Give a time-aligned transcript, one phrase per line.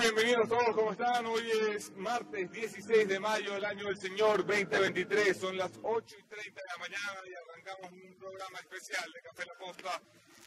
[0.00, 1.24] bienvenidos todos, ¿cómo están?
[1.26, 6.22] Hoy es martes 16 de mayo del año del Señor 2023, son las 8 y
[6.24, 10.02] 30 de la mañana y arrancamos un programa especial de Café La Posta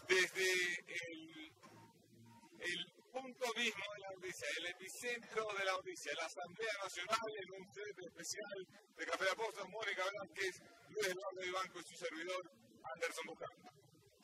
[0.08, 0.52] desde
[0.88, 1.48] el,
[3.12, 7.74] punto mismo de la noticia, el epicentro de la noticia, la Asamblea Nacional en un
[7.74, 8.68] centro especial
[8.98, 12.52] de Café La Posta, Mónica Velázquez, Luis Eduardo de Banco y su servidor
[12.84, 13.72] Anderson Bucana.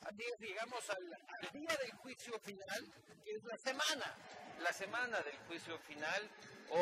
[0.02, 2.92] Así es, llegamos al, al día del juicio final,
[3.24, 4.14] que es la semana
[4.62, 6.22] la semana del juicio final.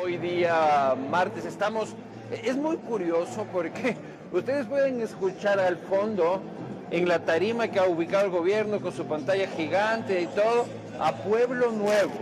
[0.01, 1.89] Hoy día martes estamos,
[2.31, 3.95] es muy curioso porque
[4.31, 6.41] ustedes pueden escuchar al fondo
[6.91, 10.65] en la tarima que ha ubicado el gobierno con su pantalla gigante y todo,
[10.99, 12.13] a Pueblo Nuevo.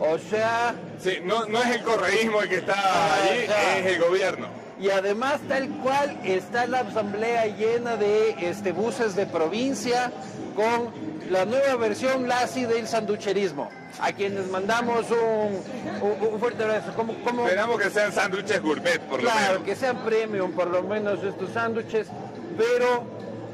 [0.00, 0.74] O sea...
[0.98, 3.46] Sí, no, no es el correísmo el que está ahí,
[3.78, 4.48] es el gobierno.
[4.80, 10.12] Y además tal cual está la asamblea llena de este, buses de provincia
[10.56, 10.92] con
[11.30, 16.90] la nueva versión LASI del sanducherismo a quienes mandamos un, fuerte abrazo.
[16.90, 19.32] Esperamos que sean sándwiches gourmet, por lo menos.
[19.32, 22.08] Claro, que sean premium, por lo menos estos sándwiches,
[22.56, 23.04] pero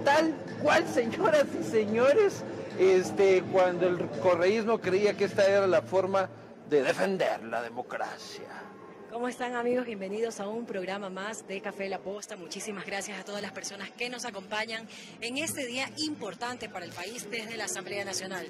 [0.05, 2.42] tal cual, señoras y señores,
[2.78, 6.28] este, cuando el correísmo creía que esta era la forma
[6.69, 8.70] de defender la democracia.
[9.11, 9.86] ¿Cómo están amigos?
[9.86, 12.36] Bienvenidos a un programa más de Café La Posta.
[12.36, 14.86] Muchísimas gracias a todas las personas que nos acompañan
[15.20, 18.47] en este día importante para el país desde la Asamblea Nacional.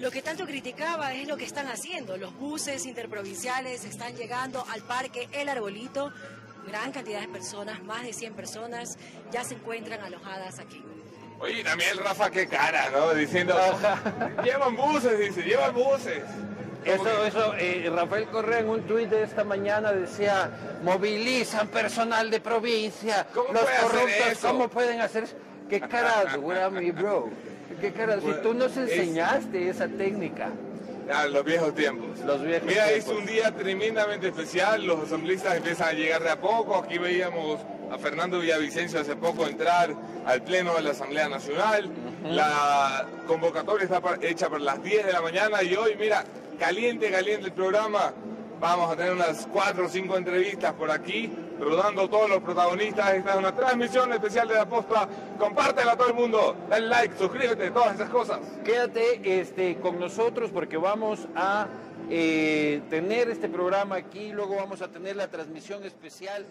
[0.00, 2.16] Lo que tanto criticaba es lo que están haciendo.
[2.16, 6.12] Los buses interprovinciales están llegando al parque El Arbolito.
[6.66, 8.98] Gran cantidad de personas, más de 100 personas,
[9.30, 10.82] ya se encuentran alojadas aquí.
[11.38, 13.14] Oye, también Rafa, qué cara, ¿no?
[13.14, 13.54] Diciendo,
[14.44, 16.22] llevan buses, dice, llevan buses.
[16.84, 20.50] Eso, eso, eh, Rafael Correa en un tuit de esta mañana decía,
[20.82, 25.36] movilizan personal de provincia, ¿Cómo los corruptos, ¿cómo pueden hacer eso?
[25.68, 27.28] ¿Qué cara dura, mi bro?
[27.80, 28.20] ¿Qué cara?
[28.20, 30.50] Si tú nos enseñaste esa técnica.
[31.12, 32.20] Ah, los viejos tiempos.
[32.20, 36.40] Los viejos Mira, es un día tremendamente especial, los asambleístas empiezan a llegar de a
[36.40, 37.60] poco, aquí veíamos
[37.90, 39.94] a Fernando Villavicencio hace poco entrar
[40.24, 41.90] al pleno de la Asamblea Nacional,
[42.24, 46.24] la convocatoria está hecha para las 10 de la mañana y hoy, mira,
[46.60, 48.12] caliente, caliente el programa.
[48.60, 53.14] Vamos a tener unas cuatro o cinco entrevistas por aquí, rodando todos los protagonistas.
[53.14, 55.08] Esta es una transmisión especial de la posta.
[55.38, 56.54] Compártela a todo el mundo.
[56.68, 58.40] Dale like, suscríbete, todas esas cosas.
[58.62, 61.68] Quédate este, con nosotros porque vamos a
[62.10, 64.30] eh, tener este programa aquí.
[64.30, 66.44] Luego vamos a tener la transmisión especial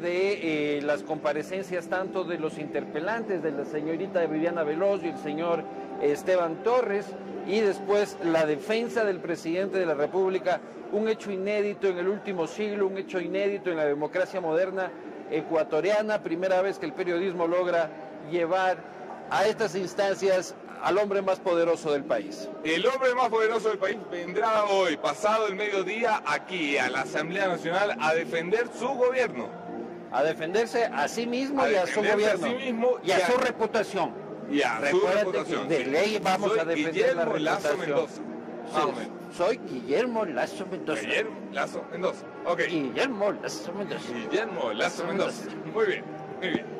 [0.00, 5.18] de eh, las comparecencias tanto de los interpelantes, de la señorita Viviana Veloz y el
[5.18, 5.64] señor
[6.02, 7.06] Esteban Torres,
[7.46, 10.60] y después la defensa del presidente de la República,
[10.92, 14.90] un hecho inédito en el último siglo, un hecho inédito en la democracia moderna
[15.30, 17.90] ecuatoriana, primera vez que el periodismo logra
[18.30, 18.78] llevar
[19.30, 22.48] a estas instancias al hombre más poderoso del país.
[22.64, 27.48] El hombre más poderoso del país vendrá hoy, pasado el mediodía, aquí a la Asamblea
[27.48, 29.48] Nacional a defender su gobierno.
[30.12, 32.48] A defenderse a sí mismo y a su gobierno.
[33.02, 34.25] y, a, su reputación.
[34.50, 35.68] Y a su reputación.
[35.68, 37.80] de ley vamos a defender la reputación.
[37.80, 38.22] Mendoza.
[39.36, 41.02] Soy Guillermo Lazo Mendoza.
[41.02, 42.26] Guillermo Lazo Mendoza.
[42.66, 44.12] Guillermo Lazo Mendoza.
[44.12, 45.44] Guillermo Lazo Mendoza.
[45.72, 46.04] Muy bien,
[46.40, 46.75] muy bien.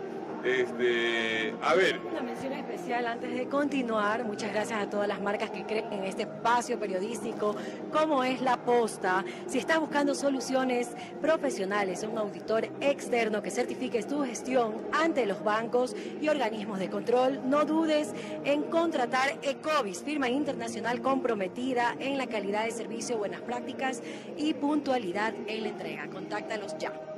[0.47, 1.99] Este, a ver.
[2.09, 4.25] Una mención especial antes de continuar.
[4.25, 7.57] Muchas gracias a todas las marcas que creen en este espacio periodístico,
[7.91, 9.25] como es La Posta.
[9.49, 10.91] Si estás buscando soluciones
[11.21, 17.41] profesionales, un auditor externo que certifique tu gestión ante los bancos y organismos de control,
[17.51, 18.15] no dudes
[18.45, 24.01] en contratar Ecovis, firma internacional comprometida en la calidad de servicio, buenas prácticas
[24.37, 26.07] y puntualidad en la entrega.
[26.09, 27.16] Contáctalos ya.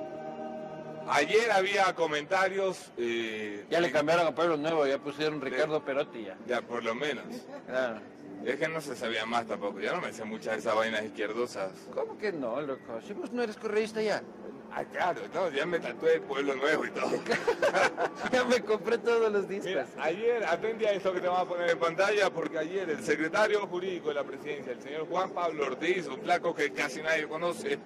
[1.10, 2.92] Ayer había comentarios.
[2.96, 6.36] Eh, ya le cambiaron a Pueblo Nuevo, ya pusieron Ricardo Perotti ya.
[6.46, 7.24] Ya, por lo menos.
[7.66, 8.00] Claro.
[8.44, 9.80] Es que no se sabía más tampoco.
[9.80, 11.72] Ya no me sé muchas de esas vainas izquierdosas.
[11.94, 13.00] ¿Cómo que no, loco?
[13.06, 14.22] Si vos no eres correísta ya.
[14.70, 17.10] Ah, claro, no, ya me tatué Pueblo Nuevo y todo.
[18.32, 19.66] ya me compré todos los discos.
[19.66, 23.02] Mira, ayer, atendí a esto que te vamos a poner en pantalla, porque ayer el
[23.02, 27.26] secretario jurídico de la presidencia, el señor Juan Pablo Ortiz, un flaco que casi nadie
[27.26, 27.78] conoce,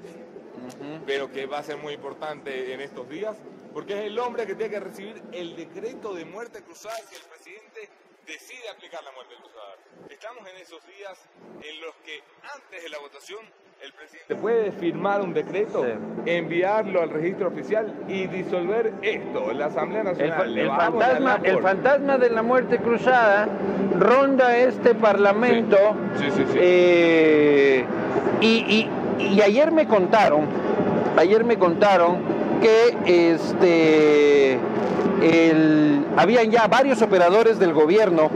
[1.07, 3.37] pero que va a ser muy importante en estos días,
[3.73, 7.23] porque es el hombre que tiene que recibir el decreto de muerte cruzada si el
[7.23, 7.89] presidente
[8.27, 9.77] decide aplicar la muerte cruzada.
[10.09, 11.19] Estamos en esos días
[11.63, 12.21] en los que
[12.55, 13.41] antes de la votación
[13.83, 15.85] el presidente puede firmar un decreto,
[16.25, 20.57] enviarlo al registro oficial y disolver esto, la Asamblea Nacional.
[20.57, 23.49] El, fantasma, el fantasma de la muerte cruzada
[23.99, 25.77] ronda este Parlamento
[26.17, 26.31] sí.
[26.31, 27.85] Sí, sí, eh,
[28.41, 28.91] y y
[29.43, 30.47] ayer me contaron,
[31.17, 32.19] ayer me contaron
[32.61, 34.59] que este,
[36.17, 38.31] habían ya varios operadores del gobierno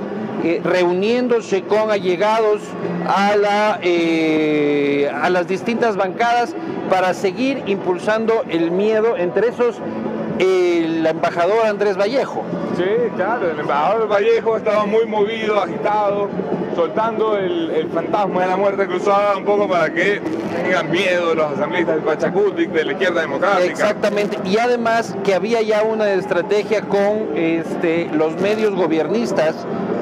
[0.44, 2.61] eh, reuniéndose con allegados
[3.08, 6.55] a, la, eh, a las distintas bancadas
[6.90, 9.81] para seguir impulsando el miedo, entre esos
[10.38, 12.44] el embajador Andrés Vallejo.
[12.76, 12.84] Sí,
[13.17, 16.28] claro, el embajador Vallejo estaba muy movido, agitado,
[16.76, 20.20] soltando el, fantasma de la muerte cruzada un poco para que
[20.55, 23.64] tengan miedo los asambleístas de Pachacutic, de la izquierda democrática.
[23.64, 29.56] Exactamente, y además que había ya una estrategia con este, los medios gobiernistas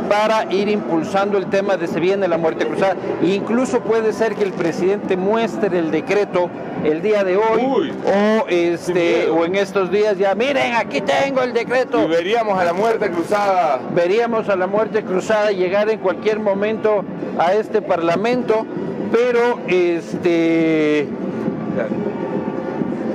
[0.09, 2.97] para ir impulsando el tema de se viene la muerte cruzada.
[3.23, 6.49] E incluso puede ser que el presidente muestre el decreto
[6.85, 11.55] el día de hoy o este o en estos días ya miren aquí tengo el
[11.55, 13.81] decreto y veríamos a la muerte cruzada.
[13.95, 17.05] Veríamos a la muerte cruzada llegar en cualquier momento
[17.39, 18.67] a este parlamento
[19.13, 21.09] pero este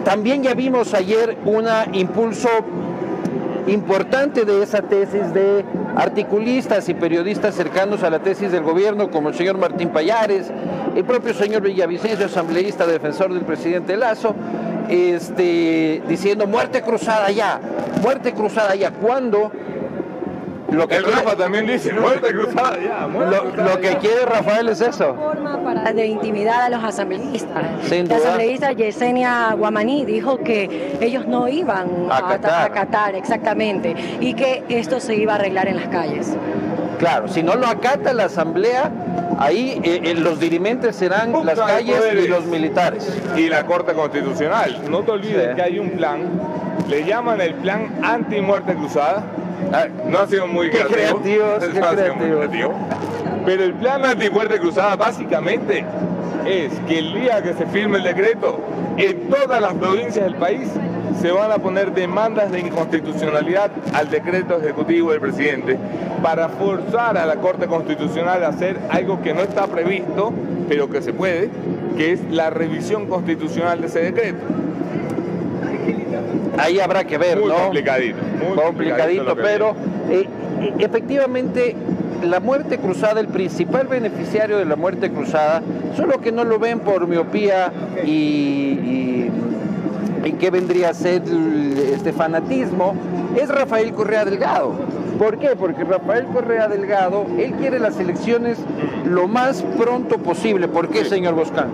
[0.03, 2.49] también ya vimos ayer un impulso
[3.71, 5.63] importante de esa tesis de
[5.95, 10.51] articulistas y periodistas cercanos a la tesis del gobierno, como el señor Martín Payares,
[10.95, 14.35] el propio señor Villavicencio, asambleísta, defensor del presidente Lazo,
[14.89, 17.59] este, diciendo muerte cruzada ya,
[18.01, 19.51] muerte cruzada ya, cuando
[20.71, 23.07] lo que el Rafa también dice, muerte cruzada ya.
[23.07, 25.15] lo, que quiere Rafael es eso.
[25.15, 27.63] Forma para de intimidar a los asambleístas.
[28.07, 33.15] La asambleísta Yesenia Guamaní dijo que ellos no iban a, a, Qatar.
[33.15, 36.35] exactamente, y que esto se iba a arreglar en las calles.
[36.99, 38.91] Claro, si no lo acata la asamblea,
[39.39, 43.17] ahí eh, eh, los dirimentes serán las calles y los militares.
[43.37, 44.81] Y la Corte Constitucional.
[44.89, 46.23] No te olvides que hay un plan,
[46.89, 49.23] le llaman el plan anti-muerte cruzada,
[50.09, 51.21] no ha sido muy creativo.
[53.45, 55.85] Pero el plan antimuerte cruzada básicamente
[56.45, 58.59] es que el día que se firme el decreto,
[58.97, 60.69] en todas las provincias del país
[61.21, 65.77] se van a poner demandas de inconstitucionalidad al decreto ejecutivo del presidente
[66.23, 70.33] para forzar a la Corte Constitucional a hacer algo que no está previsto,
[70.67, 71.49] pero que se puede,
[71.97, 74.39] que es la revisión constitucional de ese decreto
[76.57, 78.17] ahí habrá que ver, muy Complicadito,
[78.47, 79.35] muy complicadito.
[79.35, 79.75] pero
[80.09, 80.27] eh,
[80.79, 81.75] efectivamente
[82.23, 85.61] la muerte cruzada, el principal beneficiario de la muerte cruzada,
[85.95, 87.71] solo que no lo ven por miopía
[88.05, 89.29] y,
[90.25, 91.23] y, qué vendría a ser
[91.93, 92.93] este fanatismo,
[93.35, 94.73] es Rafael Correa Delgado.
[95.17, 95.49] ¿Por qué?
[95.57, 98.57] Porque Rafael Correa Delgado, él quiere las elecciones
[99.05, 100.67] lo más pronto posible.
[100.67, 101.69] ¿Por qué, señor Boscán?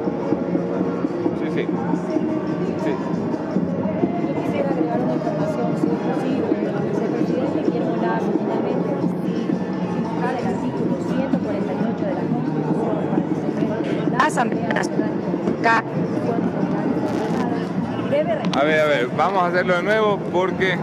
[18.55, 20.77] A ver, a ver, vamos a hacerlo de nuevo porque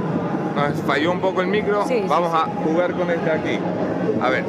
[0.55, 1.85] nos falló un poco el micro.
[2.07, 3.59] vamos a jugar con este aquí.
[4.21, 4.45] A ver.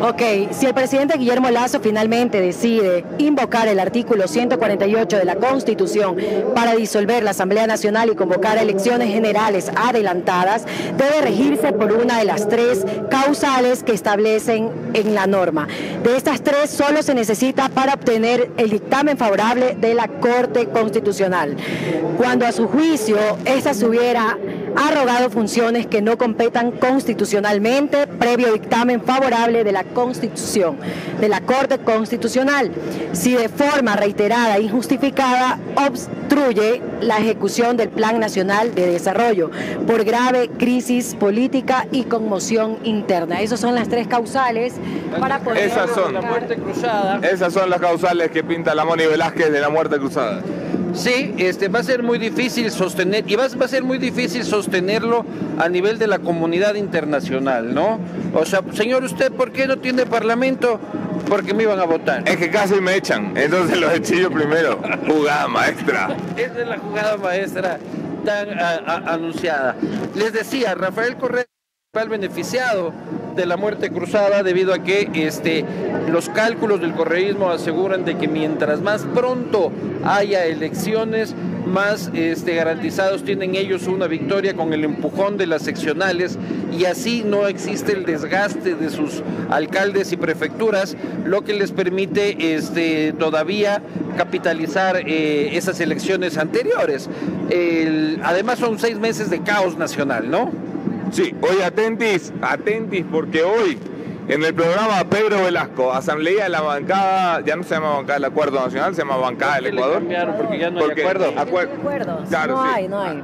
[0.00, 6.16] Ok, si el presidente Guillermo Lazo finalmente decide invocar el artículo 148 de la Constitución
[6.54, 10.66] para disolver la Asamblea Nacional y convocar elecciones generales adelantadas,
[10.98, 15.66] debe regirse por una de las tres causales que establecen en la norma.
[16.02, 21.56] De estas tres solo se necesita para obtener el dictamen favorable de la Corte Constitucional.
[22.18, 23.16] Cuando a su juicio
[23.46, 24.36] esta se hubiera
[24.76, 30.76] arrogado funciones que no competan constitucionalmente previo dictamen favorable de la Constitución,
[31.20, 32.70] de la Corte Constitucional,
[33.12, 35.58] si de forma reiterada e injustificada
[35.88, 39.50] obstruye la ejecución del Plan Nacional de Desarrollo
[39.86, 43.40] por grave crisis política y conmoción interna.
[43.40, 44.74] Esas son las tres causales
[45.18, 45.64] para poder...
[45.64, 47.20] Esas son, la muerte cruzada.
[47.26, 50.42] Esas son las causales que pinta la Moni Velázquez de la muerte cruzada.
[50.96, 55.24] Sí, este, va a ser muy difícil sostener, y va, a ser muy difícil sostenerlo
[55.58, 58.00] a nivel de la comunidad internacional, ¿no?
[58.34, 60.80] O sea, señor, ¿usted por qué no tiene parlamento?
[61.28, 62.26] Porque me iban a votar.
[62.26, 64.80] Es que casi me echan, entonces los eché yo primero.
[65.06, 66.16] Jugada maestra.
[66.36, 67.78] Esa es la jugada maestra
[68.24, 68.58] tan
[69.06, 69.76] anunciada.
[70.14, 71.44] Les decía, Rafael Correa
[72.02, 72.92] el beneficiado
[73.36, 75.64] de la muerte cruzada debido a que este,
[76.10, 79.70] los cálculos del correísmo aseguran de que mientras más pronto
[80.04, 81.34] haya elecciones,
[81.66, 86.38] más este, garantizados tienen ellos una victoria con el empujón de las seccionales
[86.76, 92.54] y así no existe el desgaste de sus alcaldes y prefecturas, lo que les permite
[92.54, 93.82] este, todavía
[94.16, 97.08] capitalizar eh, esas elecciones anteriores.
[98.22, 100.65] además son seis meses de caos nacional, ¿no?
[101.10, 103.78] Sí, hoy atentis, atentis, porque hoy
[104.28, 108.24] en el programa Pedro Velasco, Asamblea de la Bancada, ya no se llama Bancada del
[108.24, 110.02] Acuerdo Nacional, se llama Bancada del Ecuador.
[110.02, 111.32] porque ya no hay acuerdo.
[112.48, 113.22] no hay, no hay.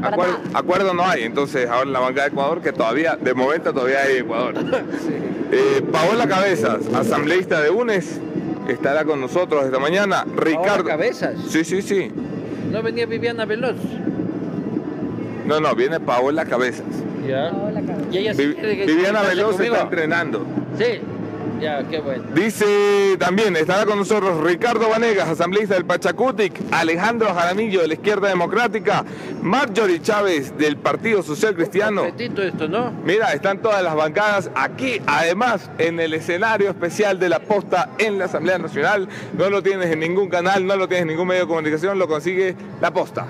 [0.54, 4.18] Acuerdo, no hay, entonces ahora la Bancada de Ecuador, que todavía, de momento todavía hay
[4.18, 4.54] Ecuador.
[5.54, 8.22] Eh, Paola Cabezas, asambleísta de UNES,
[8.68, 10.24] estará con nosotros esta mañana.
[10.34, 10.84] Ricardo.
[10.84, 11.34] Cabezas?
[11.50, 12.10] Sí, sí, sí.
[12.70, 13.76] ¿No venía Viviana Veloz?
[15.44, 16.86] No, no, viene Paola Cabezas.
[17.26, 17.52] Ya.
[18.10, 18.54] Y ella Vi-
[18.86, 20.44] Viviana Veloz está entrenando.
[20.78, 21.00] Sí.
[21.60, 22.24] Ya, qué bueno.
[22.34, 28.28] Dice también, estará con nosotros Ricardo Vanegas, asambleísta del Pachacutic, Alejandro Jaramillo de la Izquierda
[28.28, 29.04] Democrática,
[29.42, 32.04] Marjorie Chávez del Partido Social Cristiano.
[32.18, 32.90] Esto, ¿no?
[33.04, 38.18] Mira, están todas las bancadas aquí, además en el escenario especial de la posta en
[38.18, 39.06] la Asamblea Nacional.
[39.38, 42.08] No lo tienes en ningún canal, no lo tienes en ningún medio de comunicación, lo
[42.08, 43.24] consigue la posta.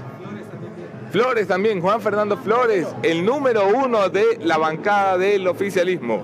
[1.13, 6.23] Flores también, Juan Fernando Flores, el número uno de la bancada del oficialismo,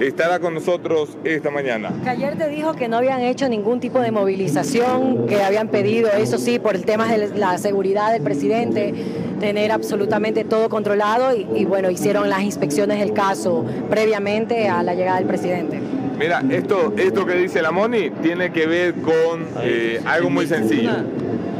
[0.00, 1.92] estará con nosotros esta mañana.
[2.02, 6.10] Que ayer te dijo que no habían hecho ningún tipo de movilización, que habían pedido,
[6.10, 8.92] eso sí, por el tema de la seguridad del presidente,
[9.38, 14.96] tener absolutamente todo controlado y, y, bueno, hicieron las inspecciones del caso previamente a la
[14.96, 15.78] llegada del presidente.
[16.18, 20.92] Mira, esto, esto que dice la Moni tiene que ver con eh, algo muy sencillo.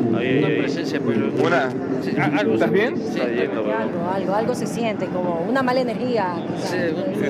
[0.09, 1.71] Una, una presencia, pero Una.
[2.03, 2.95] Sí, a- algo ¿Estás bien?
[3.13, 3.73] Sí, Algo,
[4.13, 6.35] algo, algo se siente, como una mala energía.
[6.57, 6.71] quizás.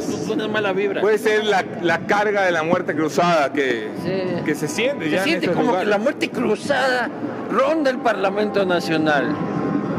[0.04, 1.00] sí, un- una mala vibra.
[1.00, 4.42] Puede ser la, la carga de la muerte cruzada que, Sí.
[4.44, 7.08] que se siente Se ya siente como que la muerte cruzada
[7.50, 9.28] ronda el Parlamento Nacional.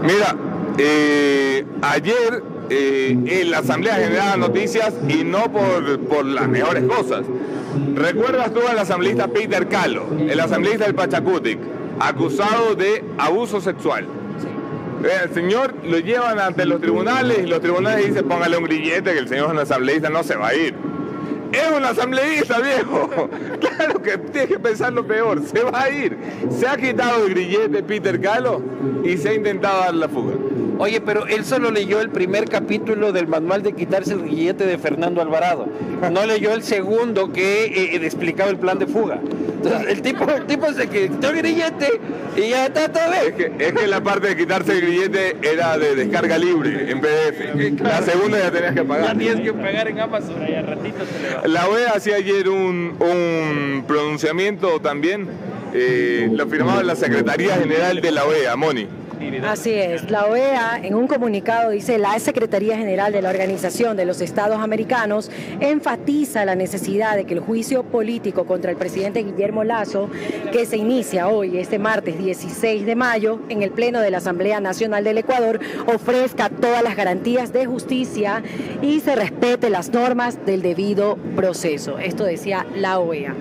[0.04, 0.36] Mira,
[0.78, 6.84] eh, ayer eh, en la Asamblea General de Noticias y no por, por las mejores
[6.86, 7.22] cosas.
[7.96, 11.60] ¿Recuerdas tú al asambleísta Peter Calo, el asambleísta del Pachacutic,
[12.00, 14.06] acusado de abuso sexual?
[15.04, 19.14] Eh, El señor lo llevan ante los tribunales y los tribunales dicen póngale un grillete
[19.14, 20.76] que el señor es un asambleísta, no se va a ir.
[21.52, 23.30] Es un asambleísta, viejo.
[23.60, 25.42] Claro que tienes que pensar lo peor.
[25.46, 26.18] Se va a ir.
[26.50, 28.62] Se ha quitado el grillete Peter Calo
[29.04, 30.34] y se ha intentado dar la fuga.
[30.78, 34.78] Oye, pero él solo leyó el primer capítulo del manual de quitarse el grillete de
[34.78, 35.68] Fernando Alvarado.
[36.12, 39.20] No leyó el segundo que eh, eh, explicaba el plan de fuga.
[39.22, 42.00] Entonces, el tipo, el tipo se quitó el grillete
[42.36, 43.58] y ya está todo Es bien.
[43.58, 47.82] que, es que la parte de quitarse el grillete era de descarga libre en PDF.
[47.82, 49.18] La segunda ya tenías que Ya pagar.
[49.18, 51.48] tienes que pagar en Amazon, ahí al ratito se le va.
[51.48, 55.28] La OEA hacía ayer un, un pronunciamiento también.
[55.74, 58.88] eh, lo firmaba la Secretaría General de la OEA, Moni.
[59.48, 64.06] Así es, la OEA en un comunicado dice la Secretaría General de la Organización de
[64.06, 69.64] los Estados Americanos enfatiza la necesidad de que el juicio político contra el presidente Guillermo
[69.64, 70.10] Lazo,
[70.52, 74.60] que se inicia hoy, este martes 16 de mayo, en el Pleno de la Asamblea
[74.60, 78.44] Nacional del Ecuador, ofrezca todas las garantías de justicia
[78.82, 82.00] y se respete las normas del debido proceso.
[82.00, 83.36] Esto decía la OEA.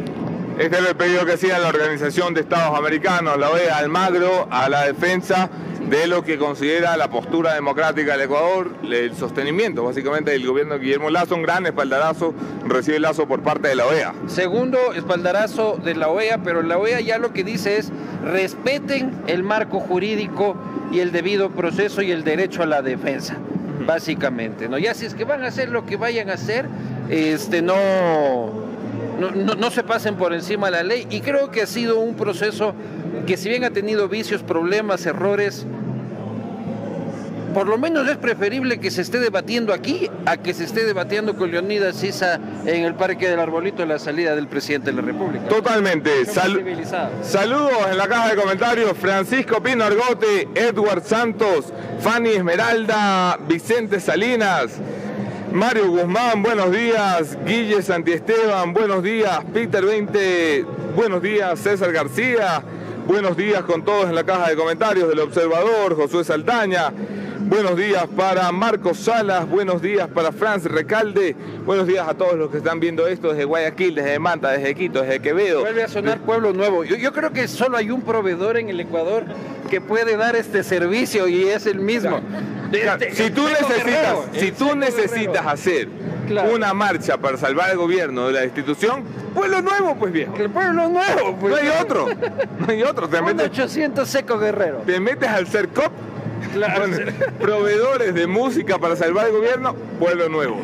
[0.58, 4.68] Este era el pedido que hacía la Organización de Estados Americanos, la OEA, Almagro, a
[4.68, 5.50] la defensa
[5.88, 10.80] de lo que considera la postura democrática del Ecuador, el sostenimiento básicamente del gobierno de
[10.80, 12.34] Guillermo Lazo, un gran espaldarazo
[12.66, 14.14] recibe Lazo por parte de la OEA.
[14.28, 17.90] Segundo espaldarazo de la OEA, pero la OEA ya lo que dice es
[18.24, 20.56] respeten el marco jurídico
[20.92, 23.36] y el debido proceso y el derecho a la defensa,
[23.84, 24.68] básicamente.
[24.68, 24.78] ¿no?
[24.78, 26.66] Ya si es que van a hacer lo que vayan a hacer,
[27.10, 28.73] este no,
[29.30, 31.06] no, no- no se pasen por encima de la ley.
[31.10, 32.74] Y creo que ha sido un proceso
[33.26, 35.66] que si bien ha tenido vicios, problemas, errores,
[37.54, 41.36] por lo menos es preferible que se esté debatiendo aquí a que se esté debatiendo
[41.36, 45.02] con Leonidas Sisa en el Parque del Arbolito en la salida del presidente de la
[45.02, 45.46] República.
[45.46, 46.24] Totalmente.
[46.26, 46.64] Sal-
[47.22, 48.98] saludos en la caja de comentarios.
[48.98, 54.72] Francisco Pino Argote, Edward Santos, Fanny Esmeralda, Vicente Salinas.
[55.54, 57.38] Mario Guzmán, buenos días.
[57.46, 59.38] Guille Santiesteban, buenos días.
[59.52, 61.60] Peter 20, buenos días.
[61.60, 62.60] César García,
[63.06, 65.94] buenos días con todos en la caja de comentarios del Observador.
[65.94, 66.92] Josué Saldaña,
[67.42, 72.50] buenos días para Marcos Salas, buenos días para Franz Recalde, buenos días a todos los
[72.50, 75.60] que están viendo esto desde Guayaquil, desde Manta, desde Quito, desde Quevedo.
[75.60, 76.82] Vuelve a sonar Pueblo Nuevo.
[76.82, 79.22] Yo, yo creo que solo hay un proveedor en el Ecuador
[79.70, 82.10] que puede dar este servicio y es el mismo.
[82.10, 85.88] Claro, Este, si tú necesitas, si tú necesitas hacer
[86.26, 86.54] Claro.
[86.54, 89.02] una marcha para salvar el gobierno de la institución,
[89.34, 90.34] pueblo nuevo, pues viejo.
[90.36, 91.52] El Pueblo Nuevo, pues.
[91.54, 92.08] No hay otro,
[92.60, 93.08] no hay otro.
[93.08, 94.78] Te metes, 800 Seco Guerrero.
[94.86, 95.92] te metes al CERCOP,
[96.54, 96.84] Claro.
[97.40, 100.56] proveedores de música para salvar el gobierno, pueblo nuevo.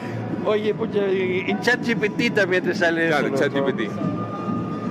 [0.47, 3.37] Oye, pucha, en ChatGPT también te sale Claro, eso.
[3.37, 3.43] loco.
[3.61, 3.91] ChatGPT.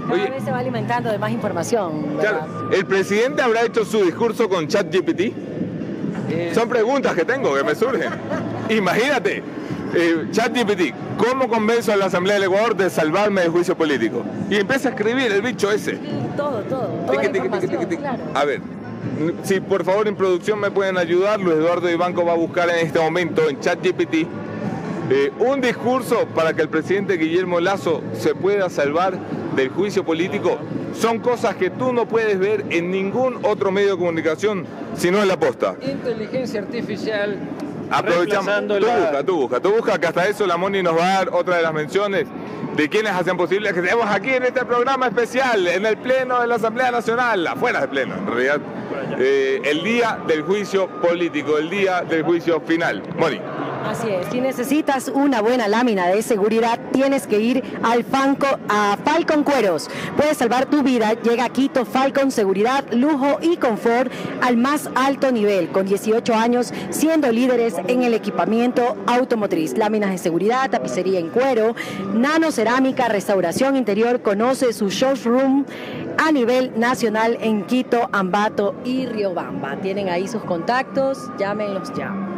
[0.08, 0.30] Cada Oye.
[0.32, 2.18] vez se va alimentando de más información.
[2.20, 5.32] Claro, ¿El presidente habrá hecho su discurso con ChatGPT?
[6.30, 8.10] Eh, Son preguntas que tengo, que me surgen.
[8.70, 9.44] Imagínate,
[9.96, 14.24] eh, ChatGPT, ¿cómo convenzo a la Asamblea del Ecuador de salvarme del juicio político?
[14.50, 16.00] Y empieza a escribir el bicho ese.
[16.38, 16.88] Todo, todo.
[17.08, 18.24] Toda la claro.
[18.34, 18.62] A ver,
[19.44, 22.86] si por favor en producción me pueden ayudar, Luis Eduardo Ibanco va a buscar en
[22.86, 24.28] este momento en ChatGPT
[25.12, 29.18] Eh, un discurso para que el presidente Guillermo Lazo se pueda salvar
[29.56, 30.58] del juicio político
[30.94, 34.66] son cosas que tú no puedes ver en ningún otro medio de comunicación,
[34.96, 35.76] sino en la posta.
[35.82, 37.38] Inteligencia artificial.
[37.92, 38.78] Aprovechando.
[38.78, 41.30] Tú busca, tú busca, tú busca, que hasta eso la Moni nos va a dar
[41.30, 42.26] otra de las menciones
[42.76, 46.48] de quienes hacen posible que estemos aquí en este programa especial, en el Pleno de
[46.48, 48.62] la Asamblea Nacional, afuera del Pleno, en realidad,
[49.18, 53.04] eh, el día del juicio político, el día del juicio final.
[53.18, 53.42] Moni.
[53.86, 58.06] Así es, si necesitas una buena lámina de seguridad, tienes que ir al
[58.70, 59.90] a Falcon Cueros.
[60.18, 61.14] Puedes salvar tu vida.
[61.14, 66.74] Llega a Quito Falcon Seguridad, lujo y confort al más alto nivel, con 18 años
[66.90, 69.78] siendo líderes en el equipamiento automotriz.
[69.78, 71.76] Láminas de seguridad, tapicería en cuero,
[72.14, 74.22] nanocerámica, restauración interior.
[74.22, 75.66] Conoce su showroom
[76.18, 79.78] a nivel nacional en Quito, Ambato y Riobamba.
[79.78, 82.29] Tienen ahí sus contactos, llámenlos ya.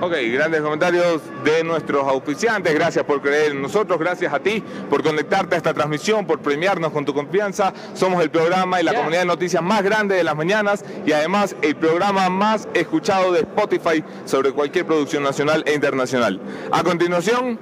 [0.00, 2.74] Ok, grandes comentarios de nuestros auspiciantes.
[2.74, 6.92] Gracias por creer en nosotros, gracias a ti por conectarte a esta transmisión, por premiarnos
[6.92, 7.72] con tu confianza.
[7.94, 11.56] Somos el programa y la comunidad de noticias más grande de las mañanas y además
[11.62, 16.40] el programa más escuchado de Spotify sobre cualquier producción nacional e internacional.
[16.70, 17.58] A continuación,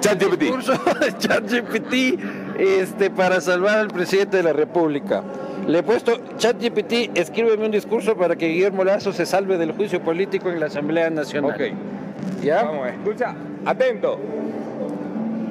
[0.00, 1.18] ChatGPT.
[1.18, 2.20] ChatGPT
[2.58, 5.24] este, para salvar al presidente de la República.
[5.66, 10.02] Le he puesto, ChatGPT, escríbeme un discurso para que Guillermo Lazo se salve del juicio
[10.02, 11.52] político en la Asamblea Nacional.
[11.52, 12.42] Ok.
[12.42, 12.62] ¿Ya?
[12.64, 13.34] Vamos, escucha,
[13.66, 14.18] atento.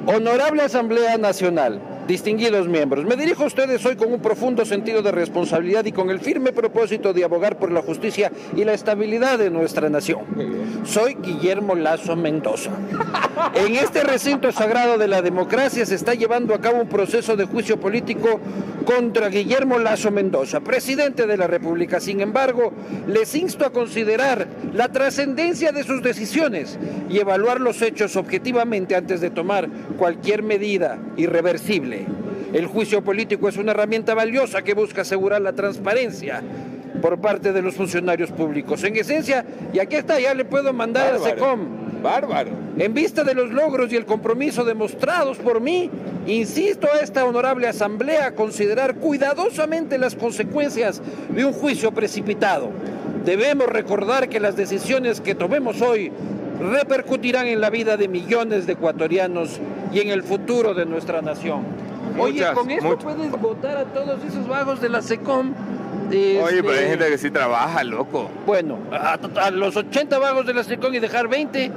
[0.06, 5.12] Honorable Asamblea Nacional, distinguidos miembros, me dirijo a ustedes hoy con un profundo sentido de
[5.12, 9.50] responsabilidad y con el firme propósito de abogar por la justicia y la estabilidad de
[9.50, 10.20] nuestra nación.
[10.84, 12.70] Soy Guillermo Lazo Mendoza.
[13.54, 17.44] En este recinto sagrado de la democracia se está llevando a cabo un proceso de
[17.44, 18.40] juicio político
[18.84, 22.00] contra Guillermo Lazo Mendoza, presidente de la República.
[22.00, 22.72] Sin embargo,
[23.06, 26.78] les insto a considerar la trascendencia de sus decisiones
[27.10, 31.97] y evaluar los hechos objetivamente antes de tomar cualquier medida irreversible.
[32.52, 36.42] El juicio político es una herramienta valiosa que busca asegurar la transparencia
[37.02, 38.82] por parte de los funcionarios públicos.
[38.84, 42.50] En esencia, y aquí está, ya le puedo mandar a SECOM Bárbaro.
[42.78, 45.90] En vista de los logros y el compromiso demostrados por mí,
[46.26, 52.70] insisto a esta honorable asamblea a considerar cuidadosamente las consecuencias de un juicio precipitado.
[53.24, 56.12] Debemos recordar que las decisiones que tomemos hoy
[56.60, 59.60] repercutirán en la vida de millones de ecuatorianos
[59.92, 61.87] y en el futuro de nuestra nación.
[62.18, 65.54] Oye, con esto puedes votar a todos esos vagos de la SECOM
[66.08, 68.30] Oye, pero hay este, gente que sí trabaja, loco.
[68.46, 71.70] Bueno, a, los 80 vagos de la SECOM y dejar 20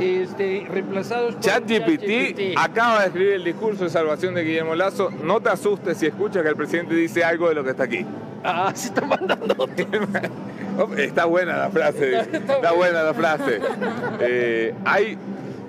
[0.00, 5.10] este, reemplazados por ChatGPT acaba de escribir el discurso de salvación de Guillermo Lazo.
[5.22, 8.06] No te asustes si escuchas que el presidente dice algo de lo que está aquí.
[8.42, 9.68] Ah, sí está mandando.
[10.96, 12.20] está buena la frase.
[12.20, 13.60] está, buena la frase.
[14.20, 15.18] Eh, hay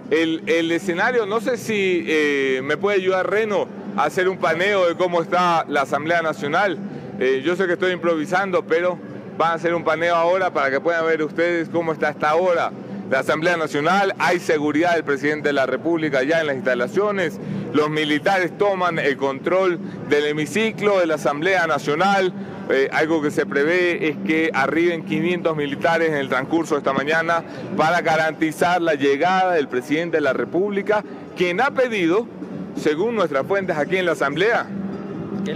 [0.09, 4.95] el, el, escenario, no sé si eh, me puede ayudar Reno hacer un paneo de
[4.95, 6.77] cómo está la Asamblea Nacional.
[7.19, 8.97] Eh, yo sé que estoy improvisando, pero
[9.37, 12.71] van a hacer un paneo ahora para que puedan ver ustedes cómo está esta hora
[13.09, 17.39] la Asamblea Nacional, hay seguridad del presidente de la República ya en las instalaciones,
[17.71, 19.79] los militares toman el control
[20.09, 22.33] del hemiciclo de la Asamblea Nacional,
[22.71, 26.93] eh, algo que se prevé es que arriben 500 militares en el transcurso de esta
[26.93, 27.43] mañana
[27.77, 31.03] para garantizar la llegada del presidente de la República,
[31.37, 32.27] quien ha pedido,
[32.75, 34.67] según nuestras fuentes aquí en la Asamblea,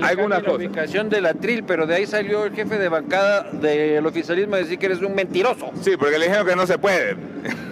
[0.04, 4.06] alguna la ubicación de la tril, pero de ahí salió el jefe de bancada del
[4.06, 5.72] oficialismo a decir que eres un mentiroso.
[5.82, 7.16] Sí, porque le dijeron que no se puede.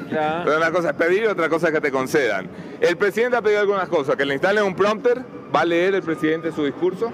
[0.09, 2.47] Pero una cosa es pedir y otra cosa es que te concedan.
[2.79, 5.21] El presidente ha pedido algunas cosas, que le instalen un prompter,
[5.53, 7.11] ¿va a leer el presidente su discurso?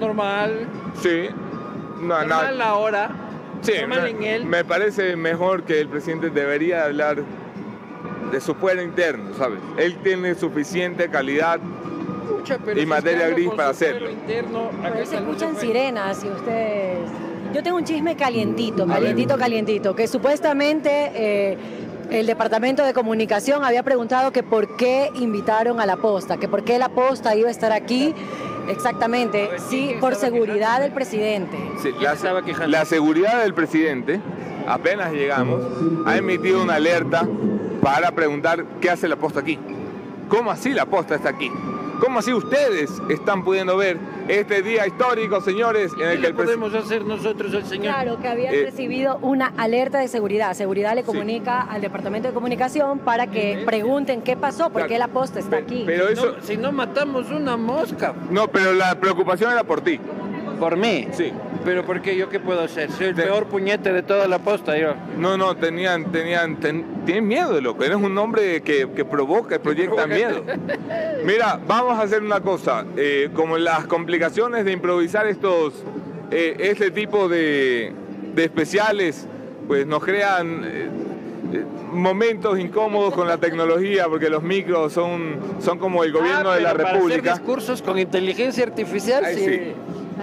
[0.00, 0.66] Normal.
[1.02, 1.28] Sí.
[2.00, 2.64] No, Normal no.
[2.64, 3.10] ahora.
[3.60, 4.46] Sí, Normal en él.
[4.46, 7.18] me parece mejor que el presidente debería hablar
[8.34, 9.60] de su fuero interno, ¿sabes?
[9.76, 11.60] Él tiene suficiente calidad
[12.76, 14.10] y materia gris para hacerlo.
[14.10, 14.70] Interno,
[15.04, 16.98] se escuchan sirenas y ustedes...
[17.52, 21.56] Yo tengo un chisme calientito, calientito, calientito, que supuestamente eh,
[22.10, 26.64] el Departamento de Comunicación había preguntado que por qué invitaron a la posta, que por
[26.64, 28.12] qué la posta iba a estar aquí.
[28.68, 31.56] Exactamente, sí, por seguridad del presidente.
[32.00, 34.20] la, la seguridad del presidente,
[34.66, 35.62] apenas llegamos,
[36.06, 37.28] ha emitido una alerta
[37.84, 39.58] para preguntar qué hace la posta aquí.
[40.30, 41.50] ¿Cómo así la posta está aquí?
[42.00, 46.72] ¿Cómo así ustedes están pudiendo ver este día histórico, señores, en el que el podemos
[46.72, 47.94] hacer nosotros el señor?
[47.94, 50.54] Claro, que habían eh, recibido una alerta de seguridad.
[50.54, 55.08] Seguridad le comunica al Departamento de Comunicación para que pregunten qué pasó, por qué la
[55.08, 55.84] posta está aquí.
[55.84, 56.36] Pero eso...
[56.40, 58.14] si no matamos una mosca.
[58.30, 60.00] No, pero la preocupación era por ti.
[60.58, 61.08] ¿Por mí?
[61.12, 61.32] Sí.
[61.64, 62.16] ¿Pero por qué?
[62.16, 62.90] ¿Yo qué puedo hacer?
[62.92, 64.94] Soy el Te- peor puñete de toda la posta, yo.
[65.18, 67.84] No, no, tenían, tenían, ten- tienen miedo, loco.
[67.84, 70.42] Eres un hombre que, que provoca proyecta miedo.
[71.24, 72.84] Mira, vamos a hacer una cosa.
[72.96, 75.74] eh, como las complicaciones de improvisar estos,
[76.30, 77.92] eh, este tipo de,
[78.34, 79.26] de especiales,
[79.66, 80.88] pues nos crean eh,
[81.54, 86.56] eh, momentos incómodos con la tecnología, porque los micros son, son como el gobierno Ah,
[86.56, 87.32] de la pero para República.
[87.32, 89.44] hacer discursos con inteligencia artificial, Ay, sí.
[89.46, 89.60] sí.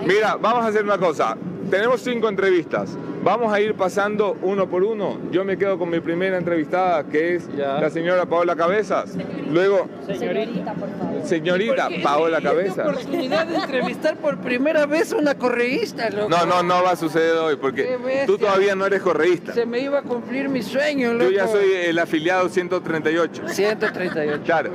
[0.06, 1.38] Mira, vamos a hacer una cosa.
[1.70, 2.98] Tenemos cinco entrevistas.
[3.24, 5.20] Vamos a ir pasando uno por uno.
[5.32, 7.80] Yo me quedo con mi primera entrevistada, que es Ya.
[7.80, 9.16] la señora Paola Cabezas.
[9.50, 10.74] Luego, Señorita.
[10.74, 11.24] por favor.
[11.24, 12.90] señorita Paola Cabezas.
[12.90, 16.30] oportunidad de entrevistar por primera vez a una correísta, loco.
[16.30, 19.54] No, no, no va a suceder hoy, porque tú todavía no eres correísta.
[19.54, 21.26] Se me iba a cumplir mi sueño, loco.
[21.26, 23.44] Yo ya soy el afiliado 138.
[23.48, 24.42] 138.
[24.44, 24.72] Claro,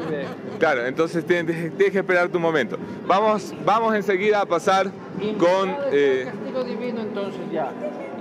[0.61, 2.79] claro, entonces tienes, tienes que esperar tu momento.
[3.09, 4.87] Vamos, vamos enseguida a pasar
[5.39, 5.77] con...
[5.93, 7.71] Eh, castigo divino, entonces ya.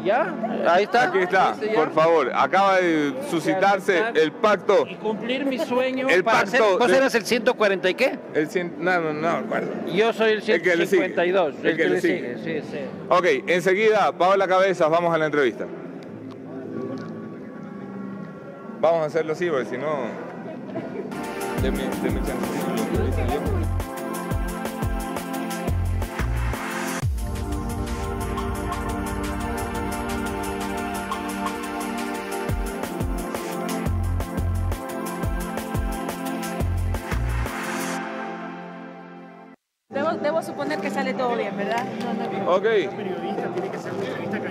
[0.03, 0.33] ¿Ya?
[0.67, 1.03] Ahí está.
[1.09, 2.31] aquí está, por favor.
[2.35, 4.85] Acaba de suscitarse el pacto.
[4.87, 6.07] Y cumplir mi sueño.
[6.07, 8.19] El para pacto ser- ¿Vos de- eras el 140 y qué?
[8.35, 9.71] El cien- no, no, no, recuerdo.
[9.91, 11.05] Yo soy el El que le sigue.
[11.07, 11.55] 152.
[11.63, 12.35] El que le sigue.
[12.43, 12.79] Sí, sí.
[13.09, 15.65] Ok, enseguida, Paola Cabezas, vamos a la entrevista.
[18.79, 19.87] Vamos a hacerlo así, porque si no...
[21.63, 23.64] Deme, deme chance,
[41.55, 41.85] ¿verdad?
[41.99, 42.51] No, no.
[42.55, 42.65] Ok.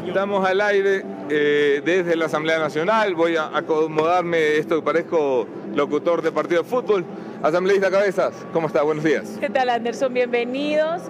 [0.07, 3.14] Estamos al aire eh, desde la Asamblea Nacional.
[3.14, 7.05] Voy a acomodarme esto que parezco locutor de partido de fútbol.
[7.43, 8.83] Asambleísta Cabezas, ¿cómo está?
[8.83, 9.37] Buenos días.
[9.40, 10.14] ¿Qué tal, Anderson?
[10.14, 11.03] Bienvenidos.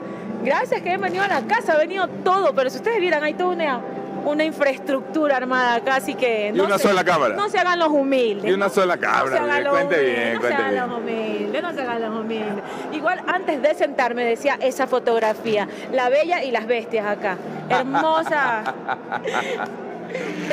[0.42, 3.34] Gracias que han venido a la casa, ha venido todo, pero si ustedes vieran, hay
[3.34, 3.80] toda una,
[4.24, 6.52] una infraestructura armada acá, así que...
[6.54, 7.34] Y una sola cámara.
[7.36, 8.50] No se hagan los humildes.
[8.50, 8.72] Y una ¿no?
[8.72, 10.88] sola No se cámara, hagan bien, los cuente humildes, bien, no cuente se hagan bien.
[10.88, 12.64] los humildes, no se hagan los humildes.
[12.92, 17.36] Igual antes de sentarme decía esa fotografía, la bella y las bestias acá.
[17.68, 18.64] Hermosa.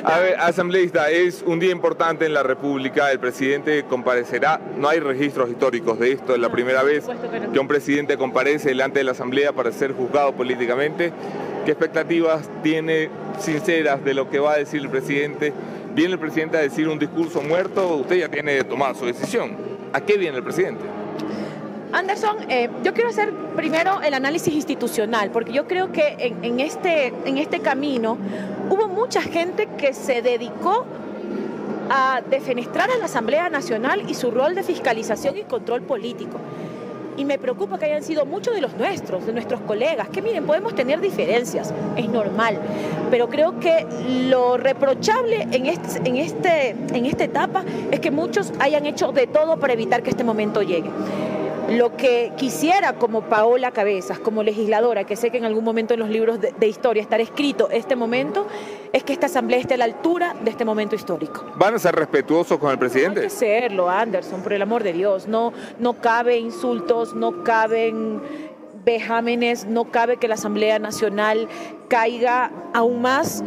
[0.04, 3.12] A ver, asambleísta, es un día importante en la República.
[3.12, 4.60] El presidente comparecerá.
[4.78, 6.34] No hay registros históricos de esto.
[6.34, 7.52] Es la No, primera vez que no.
[7.52, 11.12] que un presidente comparece delante de la Asamblea para ser juzgado políticamente.
[11.66, 15.54] ¿Qué expectativas tiene sinceras de lo que va a decir el presidente?
[15.94, 17.96] ¿Viene el presidente a decir un discurso muerto?
[17.98, 19.56] Usted ya tiene tomada su decisión.
[19.94, 20.82] ¿A qué viene el presidente?
[21.94, 27.14] Anderson, eh, yo quiero hacer primero el análisis institucional, porque yo creo que en, este,
[27.26, 28.18] en este camino
[28.70, 30.86] hubo mucha gente que se dedicó
[31.90, 36.38] a defenestrar a la Asamblea Nacional y su rol de fiscalización y control político.
[37.18, 40.46] Y me preocupa que hayan sido muchos de los nuestros, de nuestros colegas, que miren,
[40.46, 42.58] podemos tener diferencias, es normal,
[43.12, 43.86] pero creo que
[44.30, 49.28] lo reprochable en, este, en, este, en esta etapa es que muchos hayan hecho de
[49.28, 50.90] todo para evitar que este momento llegue.
[51.78, 56.00] Lo que quisiera como Paola Cabezas, como legisladora, que sé que en algún momento en
[56.02, 58.48] los libros de, de historia estará escrito este momento,
[58.94, 61.46] es que esta asamblea esté a la altura de este momento histórico.
[61.56, 63.22] ¿Van a ser respetuosos con el Hay presidente?
[63.22, 65.28] que serlo, Anderson, por el amor de Dios.
[65.28, 68.22] No, no cabe insultos, no caben
[68.84, 71.48] vejámenes, no cabe que la Asamblea Nacional
[71.88, 73.44] caiga aún más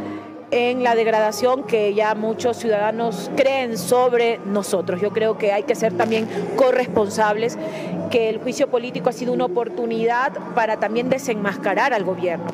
[0.50, 5.00] en la degradación que ya muchos ciudadanos creen sobre nosotros.
[5.00, 7.58] Yo creo que hay que ser también corresponsables,
[8.10, 12.46] que el juicio político ha sido una oportunidad para también desenmascarar al gobierno.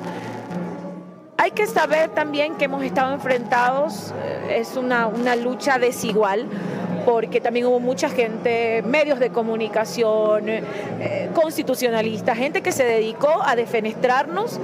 [1.36, 6.46] Hay que saber también que hemos estado enfrentados, eh, es una, lucha desigual,
[7.06, 13.56] porque también hubo mucha gente, medios de comunicación, eh, constitucionalistas, gente que se dedicó a
[13.56, 14.60] defenestrarnos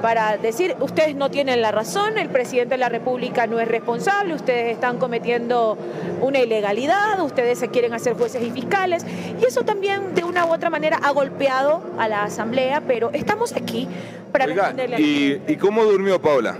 [0.00, 4.34] para decir, ustedes no tienen la razón, el presidente de la República no es responsable,
[4.34, 5.76] ustedes están cometiendo
[6.20, 9.04] una ilegalidad, ustedes se quieren hacer jueces y fiscales,
[9.40, 13.54] y eso también de una u otra manera ha golpeado a la Asamblea, pero estamos
[13.54, 13.88] aquí
[14.32, 15.42] para Oiga, responderle ¿y.
[15.46, 16.56] ¿y cómo durmió Paula?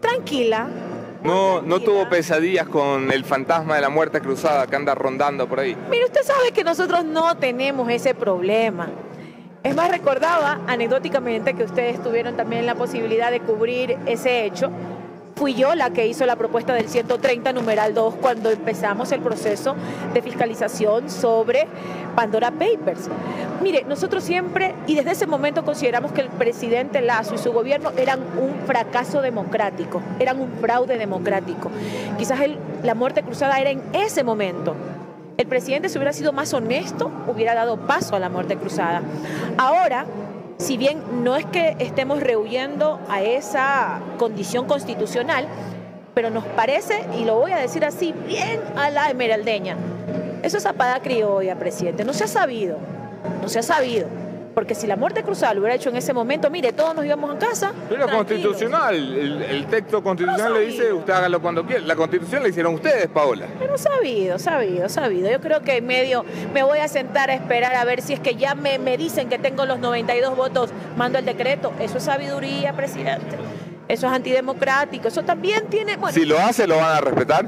[0.00, 0.68] Tranquila.
[1.22, 5.58] No, no tuvo pesadillas con el fantasma de la muerte cruzada que anda rondando por
[5.60, 5.76] ahí.
[5.90, 8.88] Mire, usted sabe que nosotros no tenemos ese problema.
[9.66, 14.70] Es más, recordaba anecdóticamente que ustedes tuvieron también la posibilidad de cubrir ese hecho.
[15.34, 19.74] Fui yo la que hizo la propuesta del 130 numeral 2 cuando empezamos el proceso
[20.14, 21.66] de fiscalización sobre
[22.14, 23.10] Pandora Papers.
[23.60, 27.90] Mire, nosotros siempre y desde ese momento consideramos que el presidente Lazo y su gobierno
[27.96, 31.72] eran un fracaso democrático, eran un fraude democrático.
[32.18, 32.38] Quizás
[32.84, 34.76] la muerte cruzada era en ese momento
[35.36, 39.02] el presidente si hubiera sido más honesto, hubiera dado paso a la muerte cruzada.
[39.58, 40.06] Ahora,
[40.58, 45.46] si bien no es que estemos rehuyendo a esa condición constitucional,
[46.14, 49.76] pero nos parece, y lo voy a decir así, bien a la esmeraldeña.
[50.42, 52.04] Eso es zapada criolla, presidente.
[52.04, 52.78] No se ha sabido,
[53.42, 54.06] no se ha sabido.
[54.56, 57.36] Porque si la muerte cruzada lo hubiera hecho en ese momento, mire, todos nos íbamos
[57.36, 57.74] a casa.
[57.90, 61.84] Pero constitucional, el, texto constitucional le dice, usted hágalo cuando quiera.
[61.84, 63.48] La constitución la hicieron ustedes, Paola.
[63.58, 65.30] Pero sabido, sabido, sabido.
[65.30, 68.20] Yo creo que en medio me voy a sentar a esperar a ver si es
[68.20, 71.74] que ya me, me dicen que tengo los 92 votos, mando el decreto.
[71.78, 73.36] Eso es sabiduría, presidente.
[73.88, 75.08] Eso es antidemocrático.
[75.08, 75.98] Eso también tiene...
[76.12, 77.46] si lo hace, ¿lo van a respetar?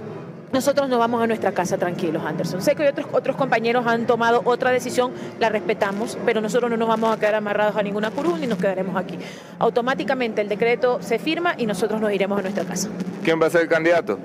[0.53, 2.63] Nosotros nos vamos a nuestra casa tranquilos, Anderson.
[2.63, 6.89] Sé que otros, otros compañeros han tomado otra decisión, la respetamos, pero nosotros no nos
[6.89, 9.19] vamos a quedar amarrados a ninguna curul ni nos quedaremos aquí.
[9.59, 12.89] Automáticamente el decreto se firma y nosotros nos iremos a nuestra casa.
[13.23, 14.19] ¿Quién va a ser el candidato?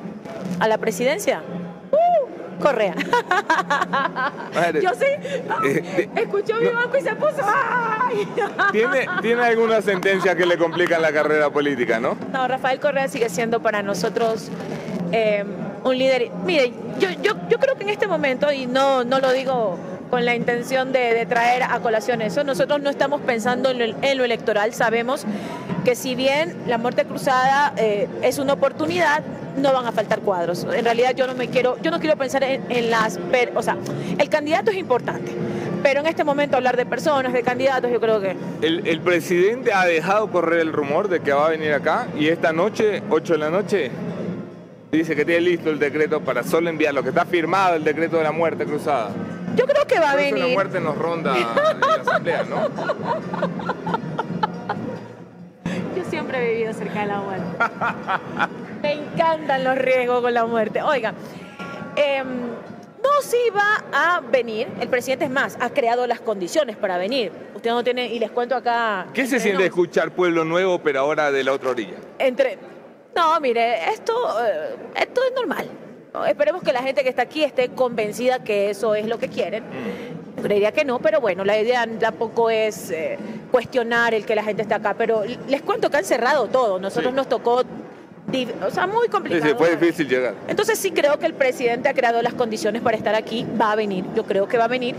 [0.60, 1.42] ¿A la presidencia?
[1.92, 2.96] Uh, Correa.
[4.82, 5.06] Yo sí.
[5.66, 7.42] Eh, escuchó mi banco y se puso.
[8.72, 12.18] ¿Tiene, ¿Tiene alguna sentencia que le complica la carrera política, no?
[12.32, 14.50] No, Rafael Correa sigue siendo para nosotros.
[15.12, 15.44] Eh,
[15.84, 16.32] un líder.
[16.46, 19.78] Mire, yo, yo, yo creo que en este momento, y no, no lo digo
[20.14, 24.72] con la intención de, traer a colación eso, nosotros no estamos pensando en lo, electoral,
[24.72, 25.26] sabemos
[25.84, 29.24] que si bien la muerte cruzada eh, es una oportunidad,
[29.58, 30.68] no van a faltar cuadros.
[30.72, 33.20] En realidad yo no me quiero, yo no quiero pensar en, las,
[33.56, 33.76] o sea,
[34.20, 35.32] el candidato es importante.
[35.82, 38.36] Pero en este momento hablar de personas, de candidatos, yo creo que...
[38.62, 42.28] El, el presidente ha dejado correr el rumor de que va a venir acá y
[42.28, 43.90] esta noche, 8 de la noche,
[44.98, 48.24] dice que tiene listo el decreto para solo enviarlo, que está firmado el decreto de
[48.24, 49.10] la muerte cruzada.
[49.56, 50.46] Yo creo que va a venir.
[50.46, 52.68] La muerte nos ronda en la asamblea, ¿no?
[55.96, 57.46] Yo siempre he vivido cerca de la muerte.
[58.82, 60.82] Me encantan los riesgos con la muerte.
[60.82, 61.14] Oiga,
[61.96, 62.28] em,
[63.04, 64.68] no sí va a venir.
[64.80, 67.32] El presidente es más, ha creado las condiciones para venir.
[67.56, 69.08] Usted no tiene, y les cuento acá.
[69.14, 71.96] ¿Qué se siente escuchar Pueblo Nuevo, pero ahora de la otra orilla?
[72.20, 72.58] Entre
[73.16, 75.70] no, mire, esto, eh, esto es normal.
[76.28, 79.64] Esperemos que la gente que está aquí esté convencida que eso es lo que quieren.
[79.64, 80.42] Mm.
[80.44, 83.18] creería que no, pero bueno, la idea tampoco es eh,
[83.52, 84.94] cuestionar el que la gente esté acá.
[84.96, 86.80] Pero les cuento que han cerrado todo.
[86.80, 87.64] Nosotros nos tocó
[88.66, 89.50] o sea, muy complicado.
[89.50, 90.36] Sí, fue difícil llegar.
[90.48, 93.76] Entonces sí creo que el presidente ha creado las condiciones para estar aquí, va a
[93.76, 94.96] venir, yo creo que va a venir,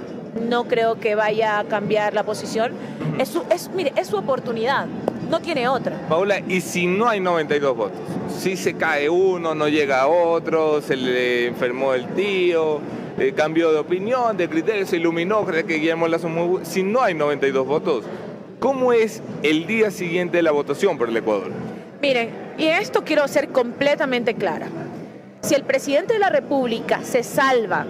[0.49, 2.73] no creo que vaya a cambiar la posición.
[3.19, 4.87] Es su, es, mire, es su oportunidad
[5.29, 5.97] no tiene otra.
[6.09, 7.99] Paula, ¿y si no hay 92 votos?
[8.39, 12.81] Si se cae uno, no llega otro, se le enfermó el tío,
[13.19, 17.03] eh, cambió de opinión, de criterio, se iluminó, cree que Guillermo Lazo muy Si no
[17.03, 18.05] hay 92 votos,
[18.61, 21.51] ¿cómo es el día siguiente de la votación por el Ecuador?
[22.05, 24.67] Miren, y esto quiero ser completamente clara.
[25.41, 27.87] Si el presidente de la República se salva,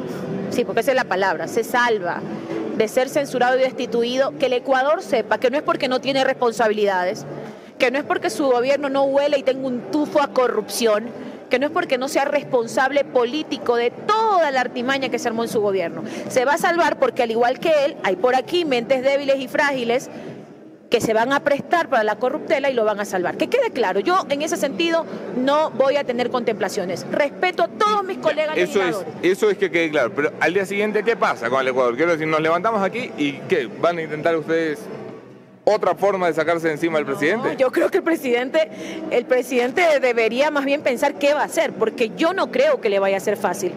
[0.51, 2.21] sí, porque esa es la palabra, se salva
[2.77, 6.23] de ser censurado y destituido, que el Ecuador sepa que no es porque no tiene
[6.23, 7.27] responsabilidades,
[7.77, 11.07] que no es porque su gobierno no huele y tenga un tufo a corrupción,
[11.51, 15.43] que no es porque no sea responsable político de toda la artimaña que se armó
[15.43, 16.05] en su gobierno.
[16.29, 19.49] Se va a salvar porque al igual que él, hay por aquí mentes débiles y
[19.49, 20.09] frágiles
[20.91, 23.37] que se van a prestar para la corruptela y lo van a salvar.
[23.37, 25.05] Que quede claro, yo en ese sentido
[25.37, 27.07] no voy a tener contemplaciones.
[27.11, 30.67] Respeto a todos mis colegas eso es Eso es que quede claro, pero al día
[30.67, 31.97] siguiente, ¿qué pasa con el Ecuador?
[31.97, 33.69] Quiero decir, nos levantamos aquí y ¿qué?
[33.81, 34.81] ¿Van a intentar ustedes
[35.65, 37.57] otra forma de sacarse de encima al presidente?
[37.57, 38.69] Yo creo que el presidente,
[39.11, 42.91] el presidente debería más bien pensar qué va a hacer, porque yo no creo que
[42.91, 43.73] le vaya a ser fácil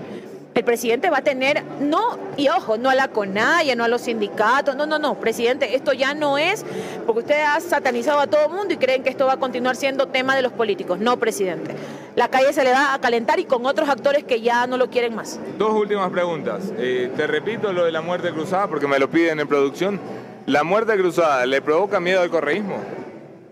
[0.57, 4.01] el presidente va a tener, no, y ojo, no a la CONAIA, no a los
[4.01, 6.65] sindicatos, no, no, no, presidente, esto ya no es,
[7.05, 9.75] porque usted ha satanizado a todo el mundo y creen que esto va a continuar
[9.75, 10.97] siendo tema de los políticos.
[10.97, 11.75] No, presidente.
[12.15, 14.89] La calle se le va a calentar y con otros actores que ya no lo
[14.89, 15.39] quieren más.
[15.59, 16.73] Dos últimas preguntas.
[16.79, 19.99] Eh, te repito lo de la muerte cruzada porque me lo piden en producción.
[20.47, 22.77] ¿La muerte cruzada le provoca miedo al correísmo?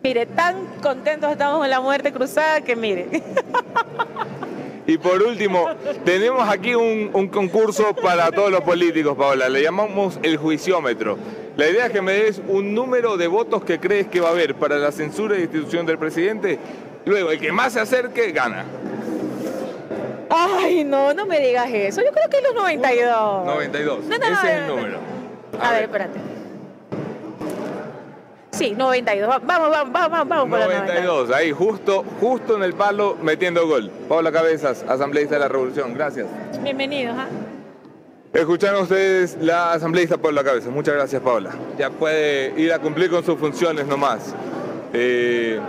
[0.02, 3.22] Mire, tan contentos estamos con la muerte cruzada que mire.
[4.88, 5.68] Y por último,
[6.04, 9.50] tenemos aquí un, concurso para todos los políticos, Paola.
[9.50, 11.18] Le llamamos el juiciómetro.
[11.58, 14.32] La idea es que me des un número de votos que crees que va a
[14.32, 16.60] haber para la censura y destitución del presidente.
[17.06, 18.66] Luego, el que más se acerque, gana.
[20.30, 22.02] Ay, no, no me digas eso.
[22.02, 23.46] Yo creo que es los 92.
[23.46, 24.00] 92.
[24.06, 25.00] Ese es el número.
[25.60, 26.20] A, ver, espérate.
[28.56, 29.42] Sí, 92.
[29.46, 33.92] Vamos, vamos, vamos, vamos 92, ahí, justo, justo en el palo metiendo gol.
[34.08, 35.94] Paula Cabezas, asambleísta de la Revolución.
[35.94, 36.28] Gracias.
[36.64, 37.18] Bienvenidos.
[37.20, 37.28] ¿ah?
[38.32, 40.72] Escucharon ustedes la asambleísta Paula Cabezas.
[40.72, 41.52] Muchas gracias, Paula.
[41.78, 44.34] Ya puede ir a cumplir con sus funciones nomás.
[44.94, 45.60] Eh,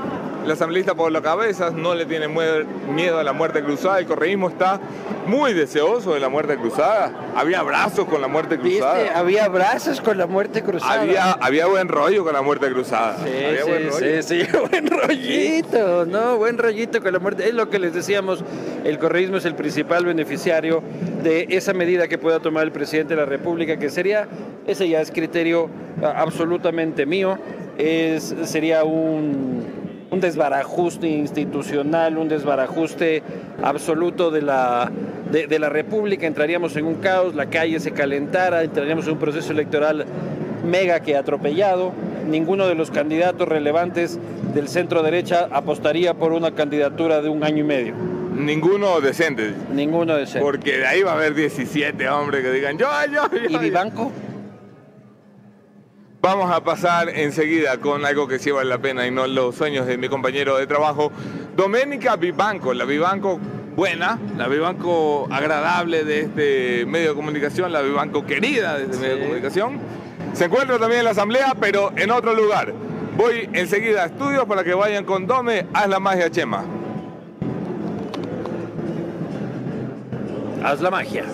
[0.46, 3.98] el asambleísta Pablo Cabezas no le tiene miedo a la muerte cruzada.
[3.98, 4.80] El correísmo está
[5.26, 7.10] muy deseoso de la muerte cruzada.
[7.34, 9.18] Había abrazos con la muerte cruzada.
[9.18, 11.00] Había abrazos con la muerte cruzada.
[11.00, 13.16] Había, había buen rollo con la muerte cruzada.
[13.24, 16.36] Sí, sí, buen sí, sí, buen rollito, ¿no?
[16.36, 17.48] Buen rollito con la muerte.
[17.48, 18.44] Es lo que les decíamos,
[18.84, 20.80] el correísmo es el principal beneficiario
[21.24, 24.28] de esa medida que pueda tomar el presidente de la República, que sería,
[24.68, 25.68] ese ya es criterio
[26.00, 27.36] absolutamente mío,
[27.78, 29.85] es, sería un
[30.16, 33.22] un desbarajuste institucional, un desbarajuste
[33.62, 34.90] absoluto de la,
[35.30, 39.52] de, la República, entraríamos en un caos, la calle se calentara, entraríamos en un proceso
[39.52, 40.06] electoral
[40.64, 41.92] mega que atropellado,
[42.26, 44.18] ninguno de los candidatos relevantes
[44.54, 47.94] del centro derecha apostaría por una candidatura de un año y medio.
[48.34, 49.52] Ninguno decente.
[49.70, 50.40] Ninguno decente.
[50.40, 53.50] Porque de ahí va a haber 17 hombres que digan yo, yo, yo.
[53.50, 54.10] ¿Y Vivanco?
[56.26, 59.86] Vamos a pasar enseguida con algo que sí vale la pena y no los sueños
[59.86, 61.12] de mi compañero de trabajo,
[61.54, 63.38] Doménica Vivanco, la Vivanco
[63.76, 69.14] buena, la Vivanco agradable de este medio de comunicación, la Vivanco querida de este medio
[69.14, 69.78] de comunicación.
[70.32, 72.74] Se encuentra también en la asamblea, pero en otro lugar.
[73.16, 76.64] Voy enseguida a estudios para que vayan con Dome, haz la magia, Chema.
[80.64, 81.24] Haz la magia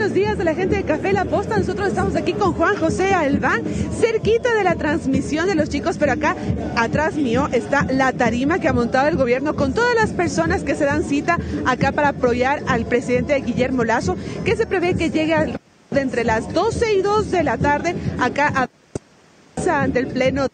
[0.00, 1.58] buenos días de la gente de Café La Posta.
[1.58, 3.62] Nosotros estamos aquí con Juan José Albán,
[4.00, 6.36] cerquita de la transmisión de los chicos, pero acá
[6.74, 10.74] atrás mío está la tarima que ha montado el gobierno con todas las personas que
[10.74, 11.36] se dan cita
[11.66, 15.58] acá para apoyar al presidente Guillermo Lazo, que se prevé que llegue
[15.90, 20.46] de entre las 12 y 2 de la tarde acá a, ante el pleno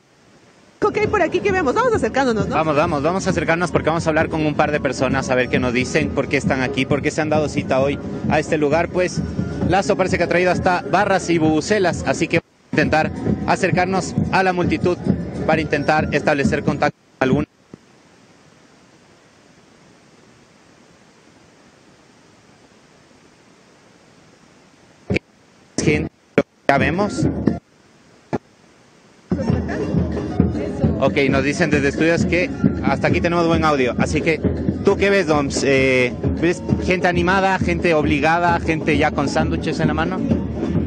[0.87, 2.55] Ok, por aquí que vemos, vamos acercándonos, ¿no?
[2.55, 5.35] Vamos, vamos, vamos a acercarnos porque vamos a hablar con un par de personas a
[5.35, 7.99] ver qué nos dicen, por qué están aquí, por qué se han dado cita hoy
[8.31, 8.89] a este lugar.
[8.91, 9.21] Pues
[9.69, 13.11] Lazo parece que ha traído hasta barras y bubucelas, así que vamos a intentar
[13.49, 14.97] acercarnos a la multitud
[15.45, 17.47] para intentar establecer contacto con alguna.
[26.69, 27.27] Ya vemos.
[30.99, 32.51] Ok, nos dicen desde estudios que
[32.83, 33.95] hasta aquí tenemos buen audio.
[33.99, 34.41] Así que,
[34.85, 35.63] ¿tú qué ves, Doms?
[35.65, 40.46] Eh, ¿Ves gente animada, gente obligada, gente ya con sándwiches en la mano?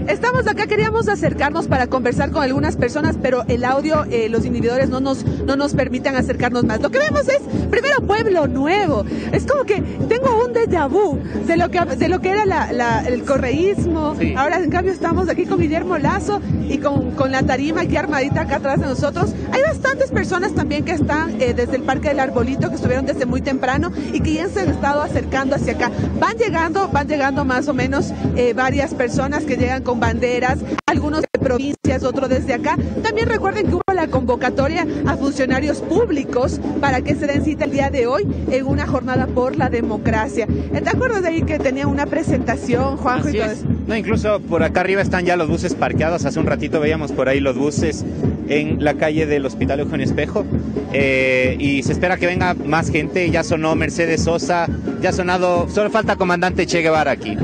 [0.10, 4.90] Estamos acá, queríamos acercarnos para conversar con algunas personas, pero el audio, eh, los individuales
[4.90, 6.82] no nos, no nos permiten acercarnos más.
[6.82, 9.06] Lo que vemos es, primero, Pueblo Nuevo.
[9.32, 13.24] Es como que tengo un déjà vu de lo que, de lo que era el
[13.24, 14.16] correísmo.
[14.36, 18.42] Ahora, en cambio, estamos aquí con Guillermo Lazo y con, con la tarima aquí armadita
[18.42, 19.36] acá atrás de nosotros.
[19.52, 23.28] Hay bastantes personas también que están eh, desde el Parque del Arbolito, que estuvieron desde
[23.28, 25.92] muy temprano y que ya se han estado acercando hacia acá.
[26.20, 31.22] Van llegando, van llegando más o menos eh, varias personas que llegan con banderas, algunos
[31.22, 32.78] de provincias, otros desde acá.
[33.04, 37.72] También recuerden que hubo la convocatoria a funcionarios públicos para que se den cita el
[37.72, 40.48] día de hoy en una jornada por la democracia.
[40.48, 43.30] ¿Te acuerdas de ahí que tenía una presentación, Juanjo?
[43.30, 43.66] y todo eso?
[43.88, 46.26] No, incluso por acá arriba están ya los buses parqueados.
[46.26, 48.06] Hace un ratito veíamos por ahí los buses
[48.48, 50.46] en la calle del Hospital Eugenio Espejo.
[50.94, 53.30] Eh, y se espera que venga más gente.
[53.30, 54.68] Ya sonó Mercedes Sosa,
[55.02, 57.38] ya ha sonado, solo falta comandante Che Guevara aquí.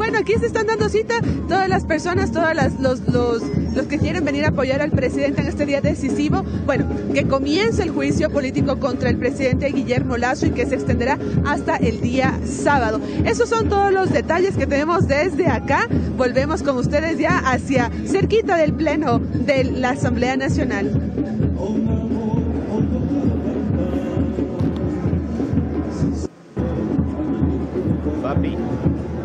[0.00, 3.42] Bueno, aquí se están dando cita todas las personas, todos los, los,
[3.74, 6.42] los que quieren venir a apoyar al presidente en este día decisivo.
[6.64, 11.18] Bueno, que comience el juicio político contra el presidente Guillermo Lazo y que se extenderá
[11.44, 12.98] hasta el día sábado.
[13.26, 15.86] Esos son todos los detalles que tenemos desde acá.
[16.16, 21.10] Volvemos con ustedes ya hacia cerquita del pleno de la Asamblea Nacional.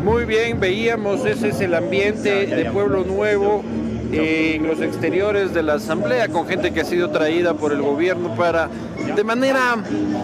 [0.06, 3.64] Muy bien, veíamos, ese es el ambiente de Pueblo Nuevo
[4.12, 8.32] en los exteriores de la asamblea con gente que ha sido traída por el gobierno
[8.36, 8.68] para
[9.16, 9.74] de manera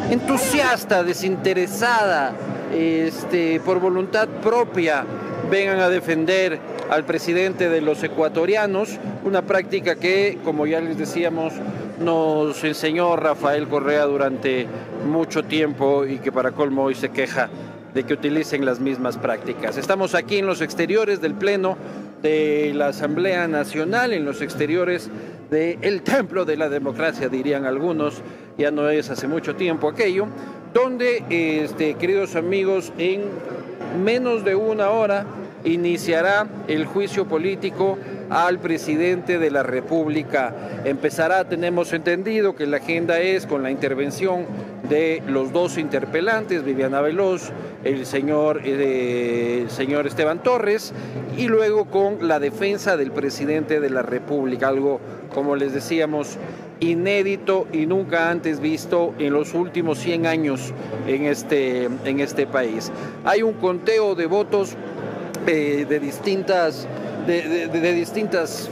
[0.09, 2.33] entusiasta, desinteresada,
[2.73, 5.05] este, por voluntad propia,
[5.51, 11.55] vengan a defender al presidente de los ecuatorianos, una práctica que, como ya les decíamos,
[11.99, 14.69] nos enseñó Rafael Correa durante
[15.11, 17.51] mucho tiempo y que para colmo hoy se queja
[17.95, 19.77] de que utilicen las mismas prácticas.
[19.77, 21.77] Estamos aquí en los exteriores del Pleno
[22.23, 25.11] de la Asamblea Nacional, en los exteriores
[25.51, 28.23] del Templo de la Democracia, dirían algunos,
[28.57, 30.27] ya no es hace mucho tiempo aquello,
[30.73, 33.23] donde, este, queridos amigos, en
[34.03, 35.27] menos de una hora
[35.65, 37.99] iniciará el juicio político
[38.33, 40.55] al presidente de la República.
[40.85, 44.47] Empezará, tenemos entendido que la agenda es con la intervención
[44.89, 47.51] de los dos interpelantes, Viviana Veloz,
[47.85, 50.95] el señor, eh, el señor Esteban Torres,
[51.37, 55.01] y luego con la defensa del presidente de la República, algo,
[55.35, 56.39] como les decíamos,
[56.81, 60.73] inédito y nunca antes visto en los últimos 100 años
[61.07, 62.91] en este, en este país.
[63.25, 64.77] Hay un conteo de votos
[65.47, 66.87] eh, de distintas,
[67.27, 68.71] de, distintas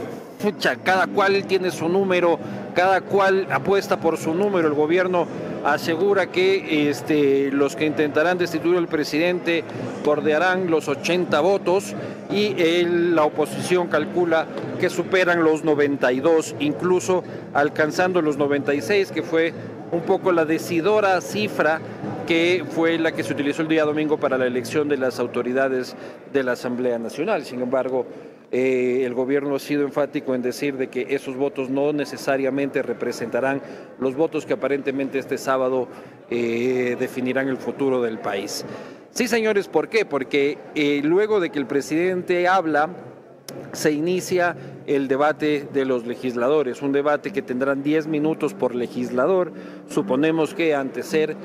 [0.83, 2.39] cada cual tiene su número,
[2.73, 4.67] cada cual apuesta por su número.
[4.67, 5.27] El gobierno
[5.63, 9.63] asegura que este, los que intentarán destituir al presidente
[10.03, 11.93] bordearán los 80 votos
[12.31, 14.47] y la oposición calcula
[14.79, 17.23] que superan los 92, incluso
[17.53, 19.53] alcanzando los 96, que fue
[19.91, 21.81] un poco la decidora cifra
[22.25, 25.95] que fue la que se utilizó el día domingo para la elección de las autoridades
[26.31, 27.43] de la Asamblea Nacional.
[27.43, 28.05] Sin embargo,
[28.51, 33.61] eh, el gobierno ha sido enfático en decir de que esos votos no necesariamente representarán
[33.97, 35.87] los votos que aparentemente este sábado
[36.29, 38.65] eh, definirán el futuro del país.
[39.11, 40.05] Sí, señores, ¿por qué?
[40.05, 42.89] Porque eh, luego de que el presidente habla,
[43.73, 49.53] se inicia el debate de los legisladores, un debate que tendrán 10 minutos por legislador.
[49.89, 51.35] Suponemos que ante ser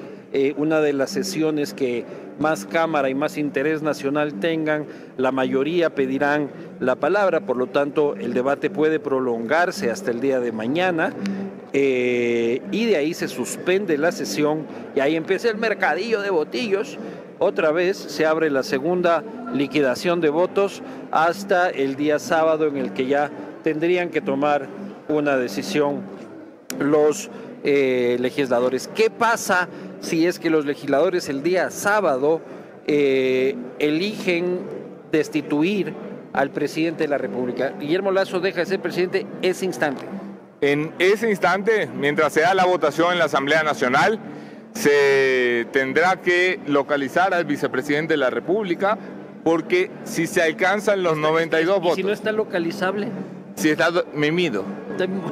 [0.56, 2.04] una de las sesiones que
[2.38, 6.50] más Cámara y más interés nacional tengan, la mayoría pedirán
[6.80, 11.14] la palabra, por lo tanto el debate puede prolongarse hasta el día de mañana
[11.72, 16.98] eh, y de ahí se suspende la sesión y ahí empieza el mercadillo de botillos.
[17.38, 19.22] Otra vez se abre la segunda
[19.52, 23.30] liquidación de votos hasta el día sábado en el que ya
[23.62, 24.68] tendrían que tomar
[25.08, 26.00] una decisión
[26.78, 27.30] los
[27.62, 28.88] eh, legisladores.
[28.94, 29.68] ¿Qué pasa
[30.00, 32.40] si es que los legisladores el día sábado
[32.86, 34.60] eh, eligen
[35.10, 35.94] destituir
[36.32, 37.74] al presidente de la República?
[37.78, 40.04] Guillermo Lazo deja de ser presidente ese instante.
[40.60, 44.18] En ese instante, mientras se da la votación en la Asamblea Nacional,
[44.72, 48.98] se tendrá que localizar al vicepresidente de la República,
[49.44, 51.96] porque si se alcanzan los 92 votos...
[51.96, 53.08] Si no está localizable.
[53.54, 54.64] Si está mimido.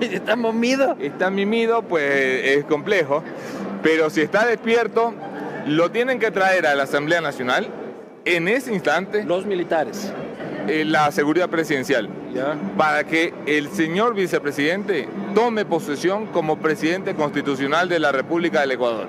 [0.01, 0.97] ¿Está, mimido?
[1.01, 2.03] Está mimido, pues
[2.45, 3.23] es complejo.
[3.85, 5.13] Pero si está despierto,
[5.67, 7.69] lo tienen que traer a la Asamblea Nacional
[8.25, 9.25] en ese instante.
[9.25, 10.11] Los militares.
[10.67, 12.09] Eh, la seguridad presidencial.
[12.79, 19.07] Para que el señor vicepresidente tome posesión como presidente constitucional de la República del Ecuador.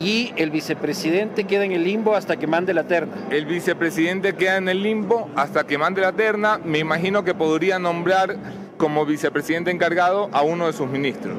[0.00, 3.12] Y el vicepresidente queda en el limbo hasta que mande la terna.
[3.30, 6.58] El vicepresidente queda en el limbo hasta que mande la terna.
[6.64, 8.36] Me imagino que podría nombrar
[8.78, 11.36] como vicepresidente encargado a uno de sus ministros.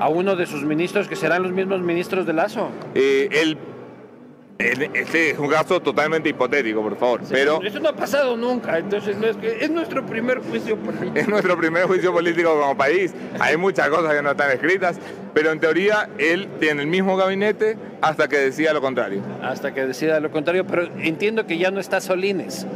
[0.00, 2.70] ¿A uno de sus ministros que serán los mismos ministros de Lazo?
[2.94, 3.54] Eh,
[4.58, 7.20] este es un caso totalmente hipotético, por favor.
[7.28, 11.12] pero eso no ha pasado nunca, entonces no es, que, es nuestro primer juicio político.
[11.14, 13.14] Es nuestro primer juicio político como país.
[13.38, 14.98] Hay muchas cosas que no están escritas,
[15.34, 19.20] pero en teoría él tiene el mismo gabinete hasta que decida lo contrario.
[19.42, 22.66] Hasta que decida lo contrario, pero entiendo que ya no está Solines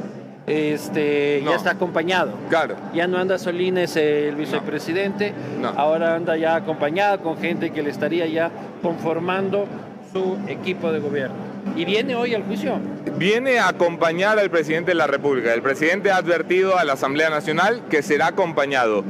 [0.46, 2.32] este, ya está acompañado.
[2.48, 2.76] Claro.
[2.94, 5.32] Ya no anda Solines el vicepresidente,
[5.76, 8.50] ahora anda ya acompañado con gente que le estaría ya
[8.82, 9.66] conformando
[10.12, 11.36] su equipo de gobierno.
[11.76, 12.78] ¿Y viene hoy al juicio?
[13.16, 15.52] Viene a acompañar al presidente de la República.
[15.54, 19.02] El presidente ha advertido a la Asamblea Nacional que será acompañado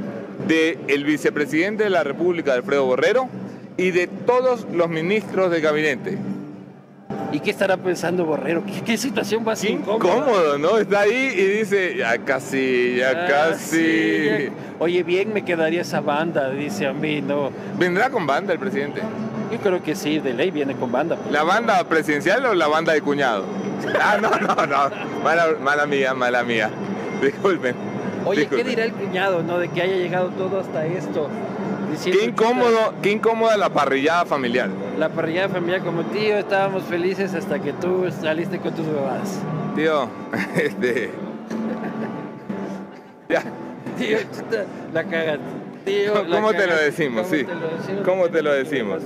[0.46, 3.28] del el vicepresidente de la República, Alfredo Borrero,
[3.76, 6.18] y de todos los ministros de gabinete.
[7.32, 8.62] ¿Y qué estará pensando Borrero?
[8.84, 10.78] ¿Qué, situación más qué incómodo, ¿no?
[10.78, 14.50] Está ahí y dice, ya casi, ya casi.
[14.78, 17.50] Oye, bien me quedaría esa banda, dice a mí, ¿no?
[17.76, 19.02] ¿Vendrá con banda el presidente?
[19.50, 21.16] Yo creo que sí, de ley viene con banda.
[21.30, 23.44] ¿La banda presidencial o la banda de cuñado?
[24.00, 24.90] ah, no, no, no.
[25.62, 26.70] Mala, mía, mala mía.
[27.22, 27.74] Disculpen.
[28.24, 29.58] Oye, ¿qué dirá el cuñado, no?
[29.58, 31.28] De que haya llegado todo hasta esto.
[32.02, 34.68] Qué incómodo, qué incómoda la parrillada familiar.
[34.98, 39.40] La parrillada familiar como tío, estábamos felices hasta que tú saliste con tus bebadas.
[39.74, 40.08] Tío,
[40.56, 41.10] este.
[43.28, 43.42] ya.
[43.98, 44.18] Tío,
[44.92, 45.38] la cagas.
[45.84, 47.26] Tío, ¿Cómo te lo decimos?
[47.28, 47.46] sí.
[48.04, 49.02] ¿Cómo te lo decimos?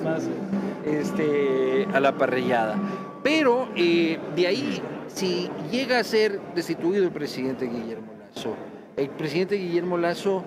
[0.87, 2.77] este, a la parrillada.
[3.23, 8.55] Pero eh, de ahí, si llega a ser destituido el presidente Guillermo Lazo,
[8.97, 10.45] el presidente Guillermo Lazo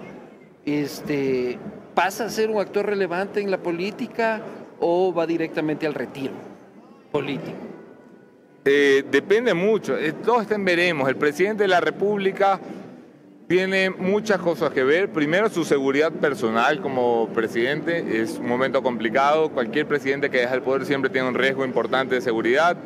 [0.65, 1.59] este,
[1.93, 4.41] pasa a ser un actor relevante en la política
[4.79, 6.33] o va directamente al retiro
[7.11, 7.57] político?
[8.63, 11.09] Eh, depende mucho, eh, todos estén veremos.
[11.09, 12.59] El presidente de la República
[13.47, 15.09] tiene muchas cosas que ver.
[15.09, 19.49] Primero, su seguridad personal como presidente es un momento complicado.
[19.49, 22.77] Cualquier presidente que deja el poder siempre tiene un riesgo importante de seguridad.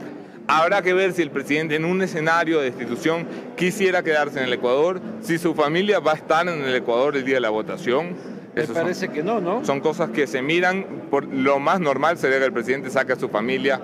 [0.48, 4.54] Habrá que ver si el presidente en un escenario de destitución quisiera quedarse en el
[4.54, 8.16] Ecuador, si su familia va a estar en el Ecuador el día de la votación.
[8.56, 9.66] Me parece son, que no, ¿no?
[9.66, 13.16] son cosas que se miran, por lo más normal sería que el presidente saque a
[13.18, 13.80] su familia,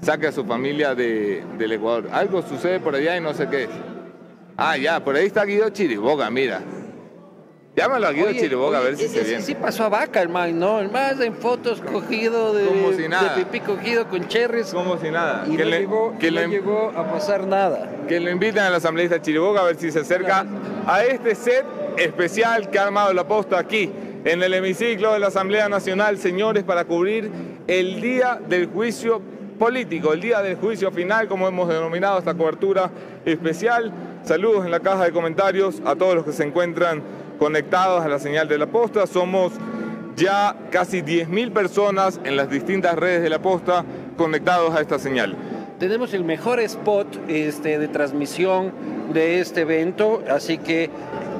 [0.00, 2.08] saque a su familia de- del Ecuador.
[2.12, 3.68] Algo sucede por allá y no sé qué.
[4.56, 6.60] Ah, ya, por ahí está Guido Chiriboga, mira.
[7.74, 9.42] Llámalo a Guido Oye, Chiriboga a ver si ese- se viene.
[9.42, 10.78] sí pasó a vaca el man, ¿no?
[10.80, 13.34] El más en fotos cogido de, Como si nada.
[13.34, 14.74] de pipí cogido con cherries.
[14.74, 15.44] Como si nada.
[15.48, 17.90] Y que no, le- llegó, que no le- llegó a pasar nada.
[18.06, 20.44] que lo inviten al asambleísta Chiriboga a ver si se acerca
[20.86, 21.64] a este set
[21.96, 23.90] especial que ha armado la posta aquí
[24.24, 27.30] en el hemiciclo de la Asamblea Nacional, señores, para cubrir
[27.66, 29.20] el día del juicio
[29.58, 32.90] político, el día del juicio final, como hemos denominado esta cobertura
[33.24, 33.92] especial.
[34.24, 37.02] Saludos en la caja de comentarios a todos los que se encuentran
[37.38, 39.06] conectados a la señal de la posta.
[39.06, 39.52] Somos
[40.16, 43.84] ya casi 10.000 personas en las distintas redes de la posta
[44.16, 45.36] conectados a esta señal.
[45.80, 48.72] Tenemos el mejor spot este, de transmisión
[49.12, 50.90] de este evento, así que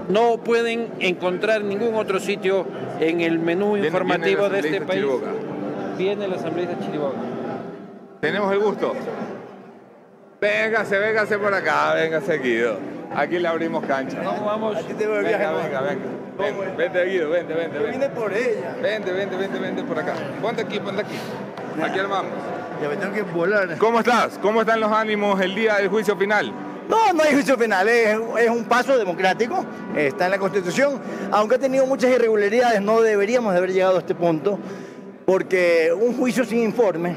[0.08, 2.66] no pueden encontrar ningún otro sitio
[3.00, 5.00] en el menú Viene- informativo viene de este país.
[5.02, 5.32] Chiriboga.
[5.98, 7.14] Viene la asambleísta Chiriboga.
[8.20, 8.92] Tenemos el gusto.
[10.40, 12.76] Véngase, véngase por acá, véngase Guido.
[13.14, 14.22] Aquí le abrimos cancha.
[14.22, 14.76] ¿Cómo vamos?
[14.76, 15.54] Aquí tengo el Venga, viaje.
[15.68, 16.04] venga, venga.
[16.38, 18.74] Ven, vente Guido, vente, vente, Yo vine por ella.
[18.82, 20.14] Vente, vente, vente, vente por acá.
[20.40, 21.14] Ponte aquí, ponte aquí.
[21.82, 22.32] Aquí armamos.
[22.82, 23.76] Ya me tengo que volar.
[23.78, 24.38] ¿Cómo estás?
[24.38, 26.52] ¿Cómo están los ánimos el día del juicio final?
[26.88, 29.64] No, no hay juicio penal, es, es un paso democrático,
[29.96, 31.00] está en la Constitución.
[31.30, 34.58] Aunque ha tenido muchas irregularidades, no deberíamos de haber llegado a este punto,
[35.24, 37.16] porque un juicio sin informe,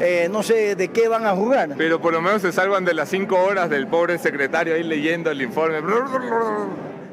[0.00, 1.70] eh, no sé de qué van a juzgar.
[1.76, 5.30] Pero por lo menos se salvan de las cinco horas del pobre secretario ahí leyendo
[5.30, 5.80] el informe.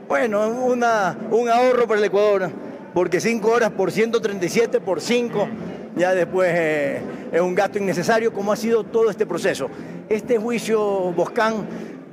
[0.07, 2.51] Bueno, una, un ahorro para el Ecuador,
[2.93, 5.47] porque 5 horas por 137 por 5,
[5.95, 6.99] ya después eh,
[7.31, 9.69] es un gasto innecesario, como ha sido todo este proceso.
[10.09, 10.79] Este juicio
[11.13, 11.65] Boscán,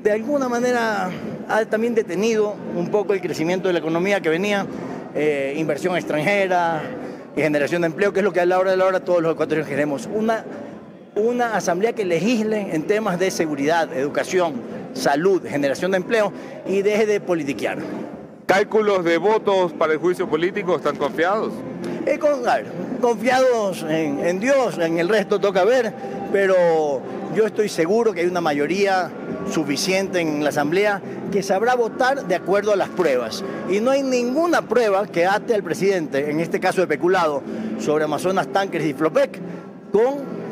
[0.03, 1.11] de alguna manera,
[1.49, 4.67] ha también detenido un poco el crecimiento de la economía que venía,
[5.15, 6.83] eh, inversión extranjera
[7.37, 9.23] y generación de empleo, que es lo que a la hora de la hora todos
[9.23, 10.09] los ecuatorianos queremos.
[10.15, 10.45] Una,
[11.15, 14.55] una asamblea que legisle en temas de seguridad, educación,
[14.95, 16.33] salud, generación de empleo
[16.67, 17.79] y deje de politiquear.
[18.47, 21.53] ¿Cálculos de votos para el juicio político están confiados?
[22.07, 22.67] Eh, con- a ver,
[23.03, 25.93] confiados en, Dios, en el resto toca ver,
[26.33, 27.03] pero
[27.35, 29.11] yo estoy seguro que hay una mayoría
[29.53, 33.45] suficiente en la Asamblea que sabrá votar de acuerdo a las pruebas.
[33.71, 37.43] Y no hay ninguna prueba que ate al presidente, en este caso de peculado,
[37.79, 39.39] sobre Amazonas, Tanques y Flopec,
[39.93, 40.43] con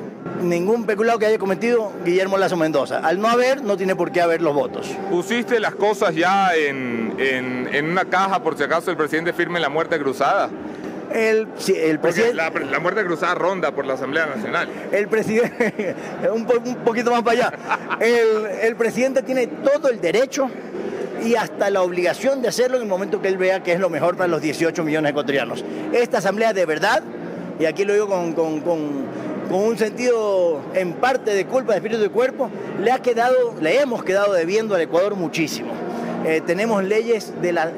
[0.43, 2.99] ningún peculado que haya cometido Guillermo Lazo Mendoza.
[2.99, 4.91] Al no haber, no tiene por qué haber los votos.
[5.11, 9.61] ¿Pusiste las cosas ya en, en- en una caja por si acaso el presidente firme
[9.61, 10.49] la muerte cruzada?
[11.13, 12.35] El, sí, el Porque presidente...
[12.37, 14.69] la, la muerte cruzada ronda por la Asamblea Nacional.
[14.93, 15.95] El presidente,
[16.33, 17.53] un, po- un poquito más para allá,
[18.01, 20.49] el, el presidente tiene todo el derecho
[21.25, 23.91] y hasta la obligación de hacerlo en el momento que él vea que es lo
[23.91, 25.65] mejor para los 18 millones de ecuatorianos.
[25.93, 27.03] Esta asamblea de verdad,
[27.59, 31.79] y aquí lo digo con, con- con- con un sentido en parte de culpa de
[31.79, 32.49] espíritu y cuerpo,
[32.81, 35.73] le, ha quedado, le hemos quedado debiendo al Ecuador muchísimo.
[36.25, 37.73] Eh, tenemos leyes de la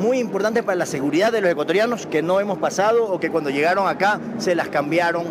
[0.00, 3.50] muy importantes para la seguridad de los ecuatorianos que no hemos pasado o que cuando
[3.50, 5.24] llegaron acá se las cambiaron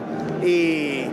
[0.46, 1.04] y,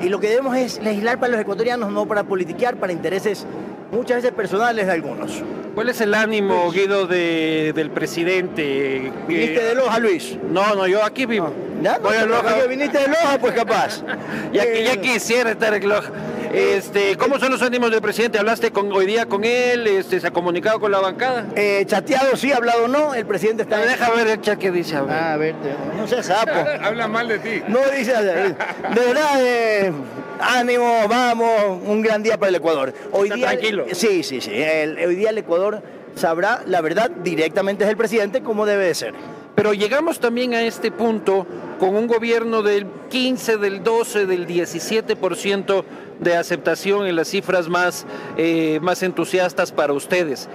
[0.00, 3.46] y lo que debemos es legislar para los ecuatorianos, no para politiquear, para intereses
[3.92, 5.42] muchas veces personales de algunos.
[5.74, 9.10] ¿Cuál es el ánimo, Guido, de- del presidente?
[9.26, 10.38] ¿Viniste de Loja, Luis?
[10.50, 11.52] No, no, yo aquí vivo.
[11.82, 11.98] ¿Ya?
[11.98, 12.60] Voy a No, Loja.
[12.60, 14.02] que viniste de Loja, pues capaz.
[14.52, 16.10] Ya, que- ya Eh, quisiera estar en Loja.
[16.54, 18.38] Este, ¿Cómo son los ánimos del presidente?
[18.38, 19.88] ¿Hablaste con, hoy día con él?
[19.88, 21.46] Este, ¿Se ha comunicado con la bancada?
[21.56, 23.76] eh, chateado sí, hablado no, el presidente está...
[23.76, 24.94] Pero deja ver el chat que dice.
[24.96, 25.12] a ver.
[25.12, 25.54] Ah, a ver,
[25.96, 26.52] no seas sapo.
[26.82, 27.60] Habla mal de ti.
[27.66, 28.54] No dice, de
[28.94, 29.92] verdad, eh,
[30.40, 32.94] ánimo, vamos, un gran día para el Ecuador.
[33.10, 33.86] Hoy Está día, tranquilo.
[33.92, 34.52] Sí, sí, sí.
[34.54, 35.82] el- hoy día el Ecuador
[36.14, 39.12] sabrá la verdad directamente del presidente como debe de ser.
[39.56, 41.46] Pero llegamos también a este punto
[41.80, 45.84] con un gobierno del 15, del 12, del 17%
[46.20, 48.06] de aceptación en las cifras más,
[48.36, 50.48] eh, más entusiastas para ustedes.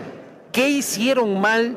[0.51, 1.75] ¿Qué hicieron mal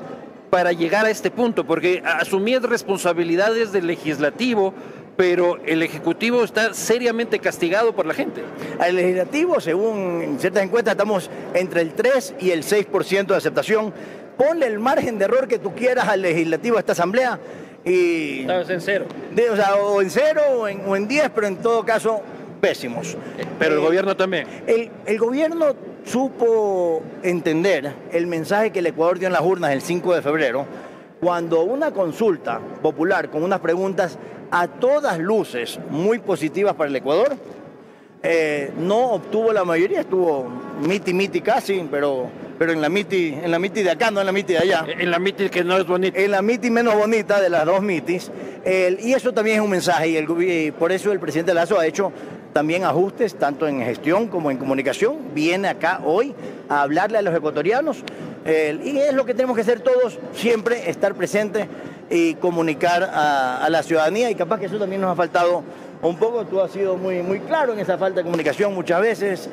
[0.51, 1.64] para llegar a este punto?
[1.66, 4.72] Porque asumían responsabilidades del legislativo,
[5.16, 8.43] pero el ejecutivo está seriamente castigado por la gente.
[8.78, 13.93] Al legislativo, según ciertas encuestas, estamos entre el 3 y el 6% de aceptación.
[14.39, 17.39] Ponle el margen de error que tú quieras al legislativo, a esta asamblea,
[17.85, 19.05] y Estabas en cero.
[19.35, 22.22] de- o, sea, o en cero o en, o en 10, pero en todo caso,
[22.72, 23.16] pésimos.
[23.58, 24.46] Pero el Eh, gobierno también.
[24.68, 29.82] El, el gobierno supo entender el mensaje que el Ecuador dio en las urnas el
[29.82, 30.64] 5 de febrero,
[31.20, 34.16] cuando una consulta popular con unas preguntas
[34.52, 37.36] a todas luces muy positivas para el Ecuador,
[38.22, 40.48] eh, no obtuvo la mayoría, estuvo
[40.86, 42.26] miti miti casi, pero,
[42.58, 44.86] pero en la miti, en la miti de acá, no en la miti de allá.
[44.86, 46.16] En la miti que no es bonita.
[46.20, 48.30] En la miti menos bonita de las dos mitis.
[48.64, 51.52] El- y eso también es un mensaje y, el gobi- y por eso el presidente
[51.52, 52.12] Lazo ha hecho
[52.53, 55.16] también ajustes, tanto en gestión como en comunicación.
[55.34, 56.34] Viene acá hoy
[56.68, 57.98] a hablarle a los ecuatorianos.
[58.44, 61.66] Y es lo que tenemos que hacer todos, siempre estar presentes
[62.11, 64.30] y comunicar a, a la ciudadanía.
[64.30, 65.62] Y capaz que eso también nos ha faltado
[66.03, 66.44] un poco.
[66.44, 69.48] Tú has sido muy, muy claro en esa falta de comunicación muchas veces.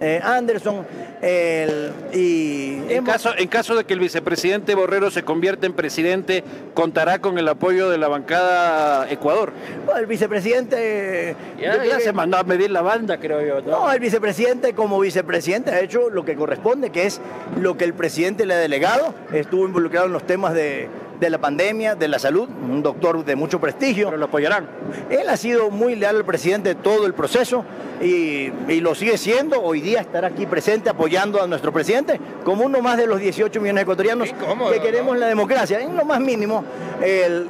[0.00, 0.86] Eh, Anderson,
[1.20, 5.72] el- y En hemos- caso, en caso de que el vicepresidente Borrero se convierta en
[5.72, 6.44] presidente,
[6.74, 9.52] contará con el apoyo de la bancada Ecuador.
[9.84, 11.34] Bueno, el vicepresidente.
[11.60, 13.60] Ya, creo ya que- se mandó a medir la banda, creo yo.
[13.62, 13.70] ¿no?
[13.86, 17.20] No, el vicepresidente como vicepresidente ha hecho lo que corresponde, que es
[17.60, 19.14] lo que el presidente le ha delegado.
[19.32, 20.88] Estuvo involucrado en los temas de,
[21.18, 24.06] de la pandemia, de la salud, un doctor de mucho prestigio.
[24.06, 24.66] Pero lo apoyarán.
[25.10, 27.64] Él ha sido muy leal al presidente todo el proceso
[28.00, 29.60] y, y lo sigue siendo.
[29.62, 33.60] Hoy día estará aquí presente apoyando a nuestro presidente como uno más de los 18
[33.60, 35.20] millones de ecuatorianos cómodo, que queremos ¿no?
[35.20, 35.80] la democracia.
[35.80, 36.64] En lo más mínimo,
[37.02, 37.48] el,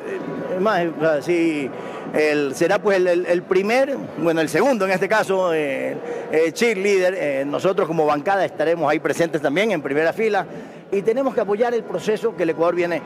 [0.54, 1.70] el más, o sea, sí,
[2.14, 5.96] el- será pues el, el- el primer, bueno, el segundo en este caso, eh,
[6.32, 7.14] eh, cheerleader.
[7.16, 10.46] Eh, nosotros como bancada estaremos ahí presentes también en primera fila
[10.90, 13.02] y tenemos que apoyar el proceso que el Ecuador viene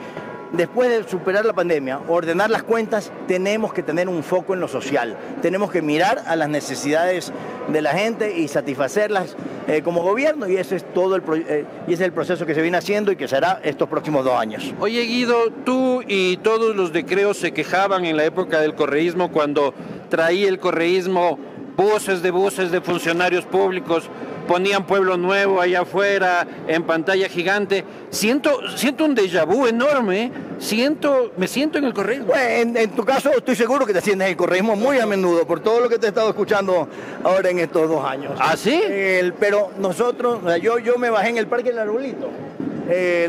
[0.53, 4.69] Después de superar la pandemia, ordenar las cuentas, tenemos que tener un foco en lo
[4.69, 5.17] social.
[5.41, 7.33] Tenemos que mirar a las necesidades
[7.69, 9.35] de la gente y satisfacerlas
[9.67, 12.55] eh, como gobierno y ese es todo el, eh, y ese es el proceso que
[12.55, 14.75] se viene haciendo y que será estos próximos dos años.
[14.79, 19.33] Oye, Guido, tú y todos los de Creo se quejaban en la época del correísmo
[19.33, 19.73] cuando
[20.11, 21.39] traía el correísmo
[21.77, 24.11] buses de buses de funcionarios públicos,
[24.43, 27.85] ponían Pueblo Nuevo allá afuera, en pantalla gigante.
[28.11, 30.33] Siento, siento un déjà vu enorme, ¿eh?
[30.59, 32.27] siento, me siento en el correísmo.
[32.27, 35.47] Bueno, en, en tu caso estoy seguro que te sientes el correísmo muy a menudo
[35.47, 36.89] por todo lo que te he estado escuchando
[37.25, 38.33] ahora en estos dos años.
[38.39, 38.81] ¿Ah, sí?
[38.87, 42.29] El- pero nosotros, yo, yo me bajé en el Parque del Arbolito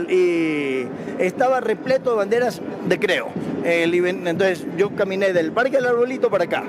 [0.10, 0.88] y
[1.20, 3.30] estaba repleto de banderas de Creo.
[3.64, 6.64] Entonces yo caminé del Parque del Arbolito para acá.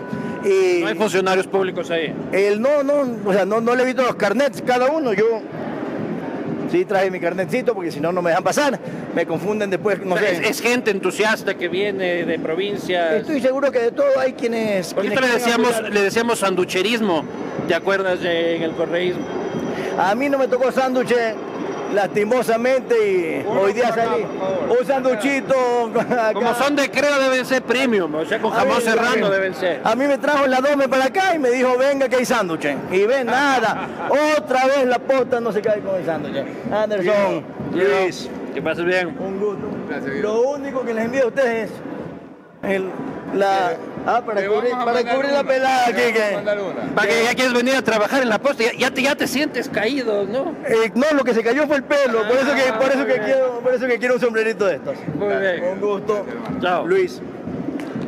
[0.44, 2.12] Y No hay funcionarios públicos ahí.
[2.32, 5.14] el, no, no, o sea, no, no le he visto los carnets cada uno.
[5.14, 5.40] Yo
[6.70, 8.78] sí traje mi carnetcito porque si no, no me dejan pasar.
[9.14, 10.48] Me confunden después, no es, sé.
[10.48, 13.14] es gente entusiasta que viene de provincias.
[13.14, 14.92] Estoy seguro que de todo hay quienes.
[14.92, 17.24] Por quienes le decíamos, le decíamos sanducherismo,
[17.66, 19.22] ¿te acuerdas de- en el correísmo?
[19.98, 21.14] A mí no me tocó sándwich
[21.94, 24.26] lastimosamente y hoy día acá, salí.
[24.78, 25.90] Un sanduchito.
[25.98, 26.32] acá.
[26.32, 29.80] Como son de creo deben ser premium, o sea, con jamón ver, serrano deben ser.
[29.84, 32.66] A mí me trajo la dome para acá y me dijo, venga que hay sándwich.
[32.90, 33.88] Y ven, nada.
[34.38, 36.44] Otra vez la posta no se cae con el sándwich.
[36.72, 39.16] Anderson, Luis, Que pases bien.
[39.18, 39.66] un gusto.
[39.88, 40.16] Gracias.
[40.16, 42.90] Lo único que les envío a ustedes es el,
[43.34, 43.72] la...
[44.06, 46.12] Ah, para cubrir, para cubrir la pelada Te.
[46.94, 49.26] Para que ya quieres venir a trabajar en la posta, ya, ya te, ya te
[49.26, 50.54] sientes caído, ¿no?
[50.66, 53.18] Eh, no, lo que se cayó fue el pelo, por eso que, por eso que
[53.18, 54.96] quiero, por eso que quiero un sombrerito de estos.
[55.18, 55.80] Muy bien.
[55.80, 56.26] Gusto.
[56.60, 56.86] Chao.
[56.86, 57.20] Luis.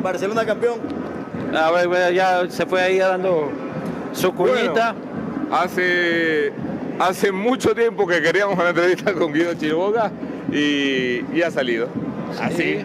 [0.02, 0.80] Barcelona campeón.
[1.54, 3.50] A ver, bueno, ya se fue ahí dando
[4.12, 4.94] su cuñita.
[5.50, 6.52] Hace,
[6.98, 10.10] hace mucho tiempo que queríamos una entrevista con Guido Chiriboga
[10.52, 11.88] y, y ha salido.
[12.40, 12.84] Así,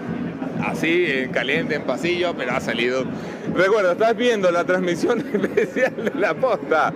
[0.65, 3.03] así, en caliente, en pasillo, pero ha salido.
[3.55, 6.93] Recuerda, estás viendo la transmisión especial de la posta.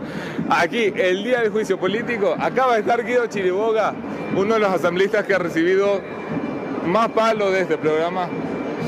[0.49, 3.93] Aquí, el día del juicio político, acaba de estar Guido Chiriboga,
[4.36, 6.01] uno de los asambleístas que ha recibido
[6.86, 8.28] más palos de este programa.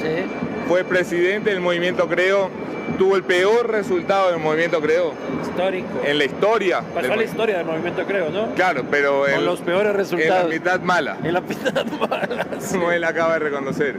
[0.01, 0.25] Sí.
[0.67, 2.49] Fue presidente del movimiento Creo,
[2.97, 5.87] tuvo el peor resultado del movimiento Creo Histórico.
[6.05, 6.81] en la historia.
[6.81, 8.53] del Pasó la historia del movimiento, creo, ¿no?
[8.53, 10.43] Claro, pero Con en, los peores en resultados.
[10.49, 12.47] la mitad mala, En la mitad mala.
[12.59, 12.75] sí.
[12.77, 13.95] como él acaba de reconocer.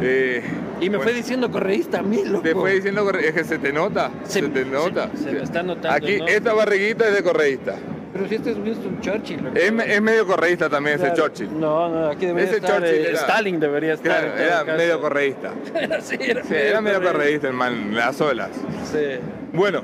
[0.00, 0.42] Eh,
[0.80, 2.42] Y me bueno, fue diciendo correísta a mí, loco.
[2.42, 5.10] Te fue diciendo, corre- es que se te nota, se, Se- te nota.
[5.14, 6.26] se- se me está notando, Aquí, ¿no?
[6.26, 7.76] esta barriguita es de correísta.
[8.12, 9.42] Pero si este es Winston Churchill.
[9.44, 9.56] loco.
[9.56, 11.12] Es, es medio correísta también ese.
[11.14, 11.48] Churchill.
[11.60, 12.76] No, no, aquí debería Ese estar.
[12.80, 14.20] Churchill eh, era- Stalin debería estar.
[14.22, 14.78] Claro, era caso.
[14.78, 15.50] medio correísta.
[16.02, 18.50] sí, era, Sí, era medio correísta, hermano, las olas.
[18.90, 19.18] Sí.
[19.52, 19.82] Bueno,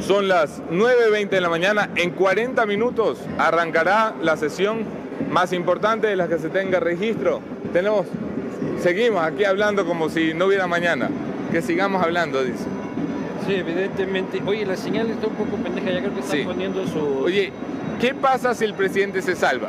[0.00, 1.90] son las 9.20 de la mañana.
[1.96, 4.78] En 40 minutos arrancará la sesión
[5.30, 7.40] más importante de la que se tenga registro.
[7.72, 8.06] Tenemos,
[8.80, 11.08] seguimos aquí hablando como si no hubiera mañana.
[11.50, 12.64] Que sigamos hablando, dice.
[13.46, 14.42] Sí, evidentemente.
[14.46, 16.44] Oye, la señal está un poco pendeja, ya creo que están Sí.
[16.44, 17.20] poniendo su.
[17.24, 17.52] Oye,
[18.00, 19.68] ¿qué pasa si el presidente se salva?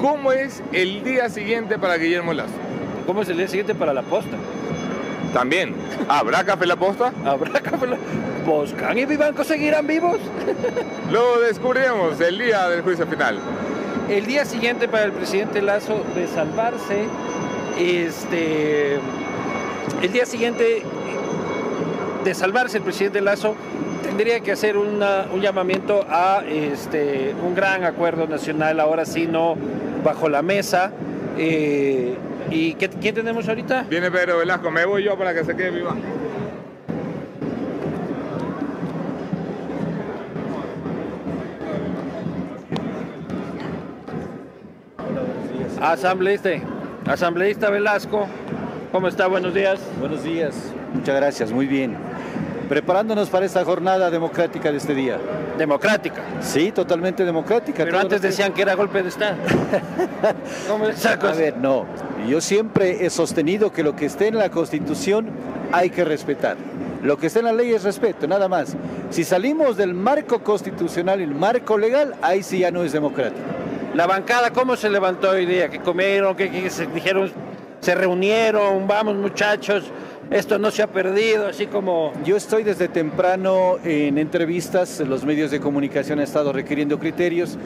[0.00, 2.52] ¿Cómo es el día siguiente para Guillermo Lazo?
[3.06, 4.36] ¿cómo es el día siguiente para la posta?
[5.32, 5.74] También,
[6.08, 7.12] ¿habrá café la posta?
[7.24, 7.86] ¿Habrá café?
[8.44, 10.18] ¿Boscan y Vivanco seguirán vivos?
[11.12, 13.38] Lo descubriremos el día del juicio final.
[14.08, 17.04] El día siguiente para el presidente Lazo de salvarse,
[17.78, 18.94] este,
[20.02, 20.82] el día siguiente
[22.24, 23.54] de salvarse el presidente Lazo
[24.02, 29.56] tendría que hacer una- un llamamiento a este, un gran acuerdo nacional, ahora sí, no
[30.04, 30.92] bajo la mesa.
[31.38, 32.16] Eh,
[32.50, 33.86] ¿Y qué, quién tenemos ahorita?
[33.90, 35.94] Viene Pedro Velasco, me voy yo para que se quede viva.
[45.80, 46.50] Asambleísta,
[47.06, 48.26] asambleísta Velasco,
[48.92, 49.26] ¿cómo está?
[49.26, 49.80] Buenos días.
[50.00, 50.54] Buenos días,
[50.94, 51.96] muchas gracias, muy bien.
[52.68, 55.18] Preparándonos para esta jornada democrática de este día.
[55.56, 56.20] Democrática.
[56.40, 57.78] Sí, totalmente democrática.
[57.84, 59.36] Pero Todo antes que- decían que era golpe de Estado.
[60.68, 61.86] ¿Cómo es esa A ver, no,
[62.28, 65.28] yo siempre he sostenido que lo que esté en la Constitución
[65.70, 66.56] hay que respetar.
[67.04, 68.74] Lo que esté en la ley es respeto, nada más.
[69.10, 73.42] Si salimos del marco constitucional y el marco legal, ahí sí ya no es democrático.
[73.96, 75.70] La bancada, ¿cómo se levantó hoy día?
[75.70, 76.36] ¿Que comieron?
[76.36, 77.32] ¿Que, que se dijeron?
[77.80, 78.86] ¿Se reunieron?
[78.86, 79.84] Vamos muchachos,
[80.30, 82.12] esto no se ha perdido, así como...
[82.22, 87.56] Yo estoy desde temprano en entrevistas, los medios de comunicación han estado requiriendo criterios.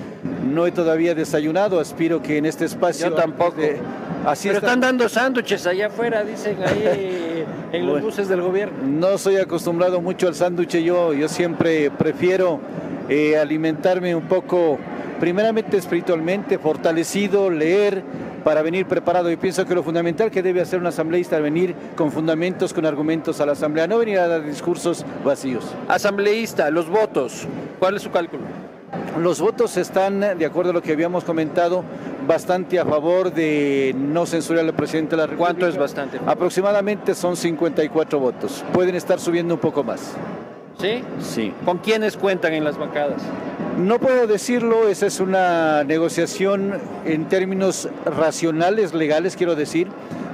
[0.48, 3.08] No he todavía desayunado, aspiro que en este espacio...
[3.08, 3.54] Yo tampoco.
[3.60, 3.80] antes de-
[4.24, 8.06] así Pero está- están dando sándwiches allá afuera, dicen ahí en los Bueno.
[8.06, 8.76] buses del gobierno.
[8.86, 12.60] No soy acostumbrado mucho al sándwich yo, yo siempre prefiero
[13.08, 14.78] eh, alimentarme un poco,
[15.20, 18.02] primeramente espiritualmente, fortalecido, leer
[18.42, 19.30] para venir preparado.
[19.30, 22.86] Y pienso que lo fundamental que debe hacer un asambleísta es venir con fundamentos, con
[22.86, 25.64] argumentos a la asamblea, no venir a dar discursos vacíos.
[25.86, 27.46] Asambleísta, los votos,
[27.78, 28.42] ¿cuál es su cálculo?
[29.20, 31.84] Los votos están, de acuerdo a lo que habíamos comentado,
[32.26, 35.46] bastante a favor de no censurar al presidente de la República.
[35.46, 36.18] ¿Cuánto es bastante?
[36.26, 38.64] Aproximadamente son 54 votos.
[38.72, 40.14] Pueden estar subiendo un poco más.
[40.80, 41.02] ¿Sí?
[41.20, 41.52] Sí.
[41.64, 43.22] ¿Con quiénes cuentan en las bancadas?
[43.78, 46.74] No puedo decirlo, esa es una negociación
[47.04, 49.88] en términos racionales, legales, quiero decir,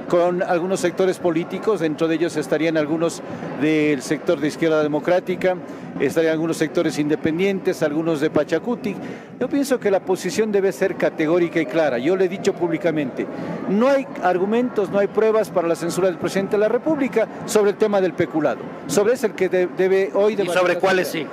[0.09, 3.21] con algunos sectores políticos, dentro de ellos estarían algunos
[3.61, 5.55] del sector de izquierda democrática,
[5.99, 8.95] estarían algunos sectores independientes, algunos de Pachacuti.
[9.39, 11.97] Yo pienso que la posición debe ser categórica y clara.
[11.97, 13.25] Yo le he dicho públicamente,
[13.69, 17.71] no hay argumentos, no hay pruebas para la censura del presidente de la República sobre
[17.71, 18.59] el tema del peculado.
[18.87, 20.33] Sobre ese el que de- debe hoy...
[20.41, 21.25] ¿Y sobre cuáles sí?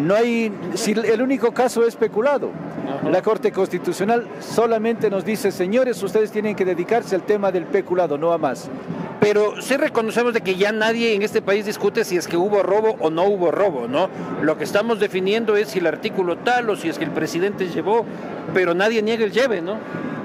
[0.00, 2.50] No hay, si el único caso es peculado.
[3.10, 8.18] La Corte Constitucional solamente nos dice, señores, ustedes tienen que dedicarse al tema del peculado,
[8.18, 8.68] no a más.
[9.20, 12.62] Pero sí reconocemos de que ya nadie en este país discute si es que hubo
[12.62, 14.08] robo o no hubo robo, ¿no?
[14.42, 17.68] Lo que estamos definiendo es si el artículo tal o si es que el presidente
[17.68, 18.04] llevó,
[18.52, 19.76] pero nadie niega el lleve, ¿no?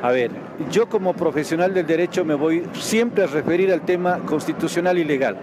[0.01, 0.29] A ver,
[0.71, 5.37] yo como profesional del derecho me voy siempre a referir al tema constitucional y legal.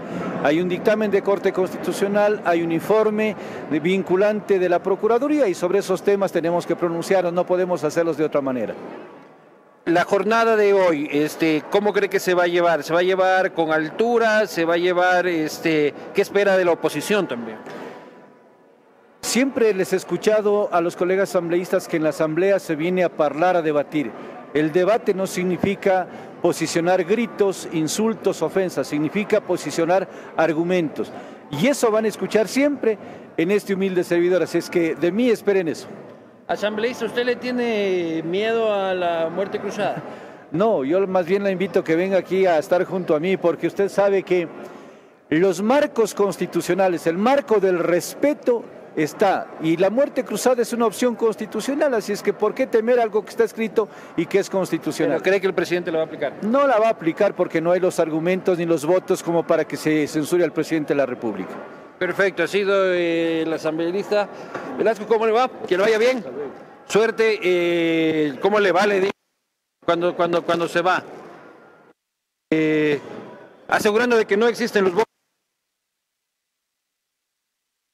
[0.44, 3.34] Hay un dictamen de Corte Constitucional, hay un informe
[3.70, 3.80] de-
[4.14, 8.24] vinculante de la Procuraduría y sobre esos temas tenemos que pronunciarnos, no podemos hacerlos de
[8.24, 8.72] otra manera.
[9.86, 12.84] La jornada de hoy, este, ¿cómo cree que se va a llevar?
[12.84, 14.46] ¿Se va a llevar con altura?
[14.46, 17.58] ¿Se va a llevar, este, qué espera de la oposición también?
[19.20, 23.10] Siempre les he escuchado a los colegas asambleístas que en la asamblea se viene a
[23.18, 24.12] hablar, a debatir.
[24.54, 26.06] El debate no significa
[26.40, 31.10] posicionar gritos, insultos, ofensas, significa posicionar argumentos.
[31.50, 32.96] Y eso van a escuchar siempre
[33.36, 35.88] en este humilde servidor, así es que de mí esperen eso.
[36.46, 40.02] Asambleísta, ¿usted le tiene miedo a la muerte cruzada?
[40.52, 43.36] No, yo más bien la invito a que venga aquí a estar junto a mí,
[43.36, 44.46] porque usted sabe que
[45.28, 48.62] los marcos constitucionales, el marco del respeto
[48.94, 53.00] está, y la muerte cruzada es una opción constitucional, así es que ¿por qué temer
[53.00, 55.14] algo que está escrito y que es constitucional?
[55.14, 56.34] ¿Pero cree que el presidente lo va a aplicar?
[56.42, 59.64] No la va a aplicar porque no hay los argumentos ni los votos como para
[59.64, 61.54] que se censure al presidente de la República.
[61.98, 64.28] Perfecto, ha sido eh, el asambleísta
[64.76, 65.48] Velasco, ¿cómo le va?
[65.66, 66.24] Que le vaya bien.
[66.88, 68.86] Suerte, eh, ¿cómo le va?
[68.86, 69.12] Le digo,
[69.84, 71.02] cuando, cuando, cuando se va.
[72.50, 73.00] Eh,
[73.68, 75.04] asegurando de que no existen los votos.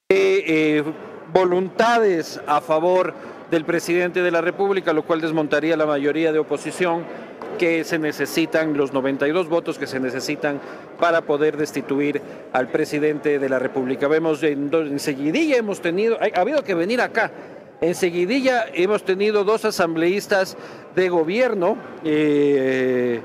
[0.09, 0.83] Eh, eh,
[1.31, 3.13] voluntades a favor
[3.51, 7.03] del presidente de la República, lo cual desmontaría la mayoría de oposición
[7.59, 10.59] que se necesitan, los 92 votos que se necesitan
[10.99, 12.21] para poder destituir
[12.53, 14.07] al presidente de la República.
[14.07, 17.31] Vemos en, seguidilla hemos tenido, ha, ha habido que venir acá,
[17.81, 20.55] en seguidilla hemos tenido dos asambleístas
[20.95, 23.21] de gobierno eh,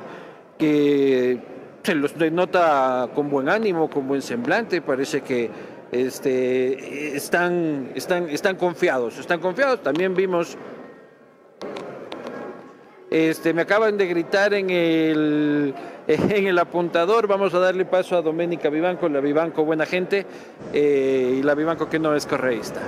[0.58, 1.38] que
[1.82, 5.50] se los denota con buen ánimo, con buen semblante, parece que
[5.92, 9.82] este, están, están, están confiados, están confiados.
[9.82, 10.56] También vimos
[13.10, 15.74] este, me acaban de gritar en el,
[16.06, 17.26] en el apuntador.
[17.26, 20.26] Vamos a darle paso a Doménica Vivanco, la Vivanco buena gente
[20.72, 22.80] eh, y la Vivanco que no es correísta.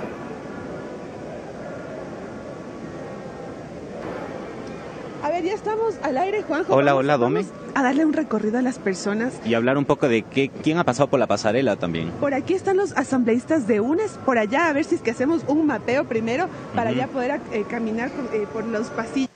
[5.29, 6.73] A ver, ya estamos al aire, Juanjo.
[6.73, 7.45] Hola, Vamos- hola, Dome.
[7.75, 9.31] A darle un recorrido a las personas.
[9.45, 12.09] Y hablar un poco de qué, quién ha pasado por la pasarela también.
[12.19, 15.43] Por aquí están los asambleístas de UNES, por allá, a ver si es que hacemos
[15.47, 16.99] un mapeo primero para Ujú.
[16.99, 19.29] ya poder eh, caminar por, eh, por los pasillos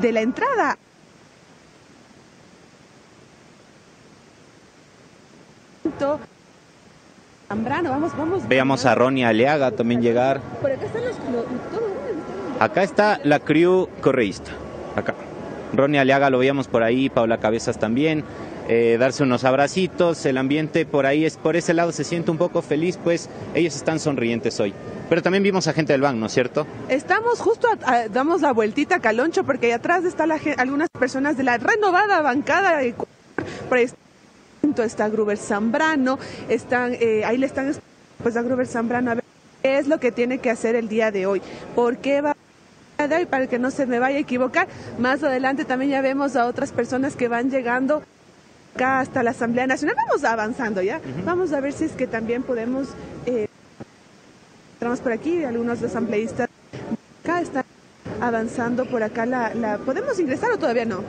[0.00, 0.78] de la entrada.
[7.48, 8.46] Zambrano, vamos, vamos.
[8.48, 10.40] Veamos a Ronnie Aliaga también llegar.
[10.60, 11.16] Por acá están los...
[11.32, 12.60] los- UNES.
[12.60, 14.50] Acá está la crew correísta.
[14.98, 15.14] Acá.
[15.74, 18.24] Ronnie Aliaga lo veíamos por ahí, Paula Cabezas también.
[18.70, 22.36] eh, darse unos abracitos, el ambiente por ahí es por ese lado se siente un
[22.36, 24.74] poco feliz, pues ellos están sonrientes hoy.
[25.08, 26.66] Pero también vimos a gente del BAN, ¿no es cierto?
[26.90, 30.90] Estamos justo, a- damos la vueltita a Caloncho porque ahí atrás está la, gen- algunas
[30.90, 32.94] personas de la renovada bancada de
[34.82, 36.18] está Gruber Zambrano,
[36.50, 37.74] están, eh, ahí le están
[38.22, 39.24] pues a Gruber Zambrano a ver
[39.62, 41.40] qué es lo que tiene que hacer el día de hoy,
[41.74, 42.36] por qué va
[43.06, 44.66] de hoy para que no se me vaya a equivocar.
[44.98, 48.02] Más adelante también ya vemos a otras personas que van llegando
[48.74, 49.94] acá hasta la Asamblea Nacional.
[49.96, 51.00] Vamos avanzando ya.
[51.24, 52.88] Vamos a ver si es que también podemos
[53.26, 53.46] eh,
[54.74, 56.48] entramos por aquí, algunos asambleístas
[57.22, 57.64] acá están
[58.20, 61.02] avanzando por acá la, la- ¿podemos ingresar o todavía no?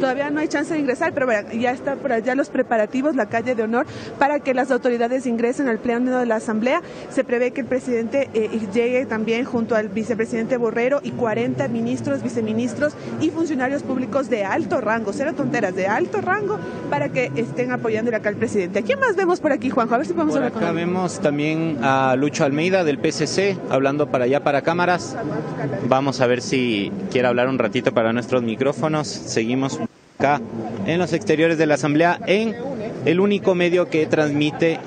[0.00, 3.26] Todavía no hay chance de ingresar, pero bueno, ya está por allá los preparativos, la
[3.26, 3.86] calle de honor,
[4.18, 6.82] para que las autoridades ingresen al pleno de la asamblea.
[7.10, 12.22] Se prevé que el presidente eh, llegue también junto al vicepresidente Borrero y 40 ministros,
[12.22, 16.58] viceministros y funcionarios públicos de alto rango, cero tonteras, de alto rango,
[16.90, 18.80] para que estén apoyándole acá al presidente.
[18.80, 19.94] ¿A quién más vemos por aquí, Juanjo?
[19.94, 20.76] A ver si podemos Por hablar con acá él.
[20.76, 25.16] vemos también a Lucho Almeida del PCC hablando para allá para cámaras.
[25.88, 29.08] Vamos a ver si quiere hablar un ratito para nuestros micrófonos.
[29.08, 29.78] Seguimos
[30.18, 30.40] acá
[30.86, 32.54] en los exteriores de la Asamblea en
[33.04, 34.78] el único medio que transmite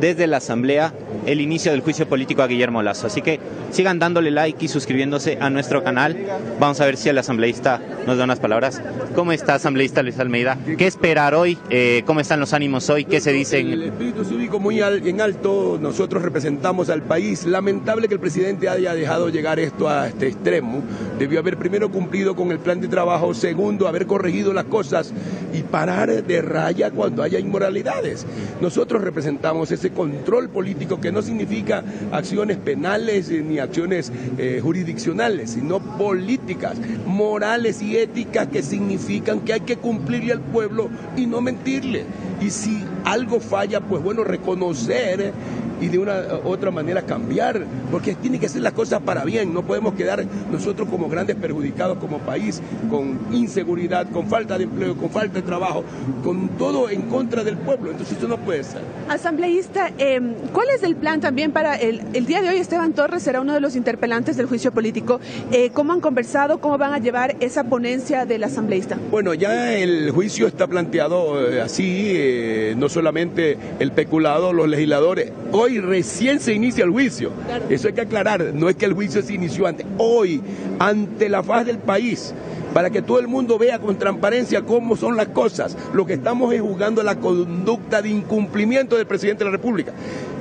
[0.00, 0.92] desde la Asamblea
[1.26, 3.06] el inicio del juicio político a Guillermo Lazo.
[3.06, 3.40] Así que
[3.70, 6.16] sigan dándole like y suscribiéndose a nuestro canal.
[6.60, 8.80] Vamos a ver si el asambleísta nos da unas palabras.
[9.14, 10.58] ¿Cómo está, asambleísta Luis Almeida?
[10.78, 11.58] ¿Qué esperar hoy?
[11.70, 13.04] Eh, ¿Cómo están los ánimos hoy?
[13.04, 13.82] ¿Qué se El dicen?
[13.82, 17.44] espíritu cívico muy al- en alto, nosotros representamos al país.
[17.46, 20.82] Lamentable que el presidente haya dejado llegar esto a este extremo.
[21.18, 25.12] Debió haber primero cumplido con el plan de trabajo, segundo, haber corregido las cosas
[25.52, 28.26] y parar de raya cuando haya inmoralidades.
[28.60, 35.50] Nosotros representamos ese control político que no significa acciones penales eh, ni acciones eh, jurisdiccionales,
[35.50, 41.42] sino políticas, morales y éticas que significan que hay que cumplirle al pueblo y no
[41.42, 42.06] mentirle.
[42.44, 45.32] Y si algo falla, pues bueno, reconocer
[45.80, 49.52] y de una eh, otra manera cambiar, porque tiene que ser las cosas para bien,
[49.52, 54.96] no podemos quedar nosotros como grandes perjudicados como país, con inseguridad, con falta de empleo,
[54.96, 55.84] con falta de trabajo,
[56.22, 58.82] con todo en contra del pueblo, entonces eso no puede ser.
[59.08, 60.20] Asambleísta, eh,
[60.52, 62.56] ¿cuál es el plan también para el, el día de hoy?
[62.56, 65.20] Esteban Torres será uno de los interpelantes del juicio político.
[65.50, 66.58] Eh, ¿Cómo han conversado?
[66.58, 68.98] ¿Cómo van a llevar esa ponencia del asambleísta?
[69.10, 75.30] Bueno, ya el juicio está planteado eh, así, eh, no solamente el peculado, los legisladores.
[75.52, 77.30] Hoy recién se inicia el juicio.
[77.68, 79.86] Eso hay que aclarar, no es que el juicio se inició antes.
[79.98, 80.40] Hoy,
[80.78, 82.34] ante la faz del país,
[82.72, 85.76] para que todo el mundo vea con transparencia cómo son las cosas.
[85.92, 89.92] Lo que estamos es juzgando la conducta de incumplimiento del presidente de la República.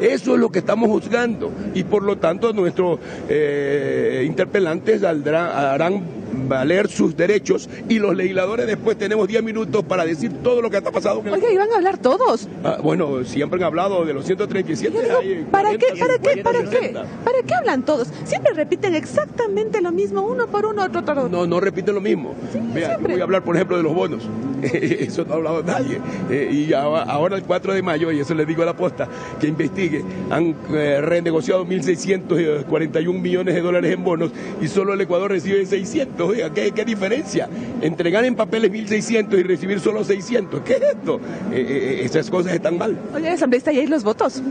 [0.01, 6.01] Eso es lo que estamos juzgando y por lo tanto nuestros eh, interpelantes saldrán- harán
[6.47, 10.77] valer sus derechos y los legisladores después tenemos 10 minutos para decir todo lo que
[10.77, 11.21] está pasado.
[11.21, 12.47] en el- Oiga, iban a hablar todos.
[12.63, 14.93] Ah, bueno, siempre han hablado de los 137.
[14.95, 16.77] Yo digo, hay ¿Para 40, qué, para qué, 50, para qué?
[16.77, 17.05] 60.
[17.23, 18.07] ¿Para qué hablan todos?
[18.25, 21.29] Siempre repiten exactamente lo mismo, uno por uno, otro por otro.
[21.29, 22.33] No, no repiten lo mismo.
[22.73, 23.13] Vea, yo siempre.
[23.13, 24.23] voy a hablar, por ejemplo, de los bonos.
[24.63, 25.99] eso no ha hablado nadie.
[26.29, 29.07] Eh, y ahora, ahora el 4 de mayo, y eso le digo a la posta,
[29.39, 34.31] que investigue, han eh, renegociado 1.641 millones de dólares en bonos
[34.61, 36.32] y solo el Ecuador recibe 600.
[36.33, 37.47] Oiga, ¿qué, qué diferencia?
[37.81, 40.61] Entregar en papeles 1.600 y recibir solo 600.
[40.61, 41.21] ¿Qué es esto?
[41.51, 42.97] Eh, eh, esas cosas están mal.
[43.13, 44.41] Oye, asambleísta, ¿y ahí los votos?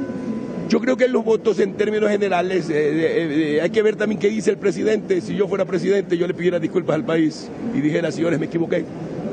[0.73, 4.19] Yo creo que los votos en términos generales eh, eh, eh, hay que ver también
[4.19, 5.21] qué dice el presidente.
[5.21, 8.85] Si yo fuera presidente, yo le pidiera disculpas al país y dijera, señores, me equivoqué.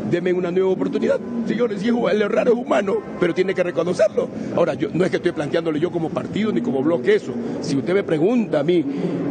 [0.10, 1.20] Denme una nueva oportunidad.
[1.48, 4.28] Señores, sí, el error es humano, pero tiene que reconocerlo.
[4.56, 7.34] Ahora, yo no es que estoy planteándole yo como partido ni como bloque eso.
[7.62, 8.84] Si usted me pregunta a mí,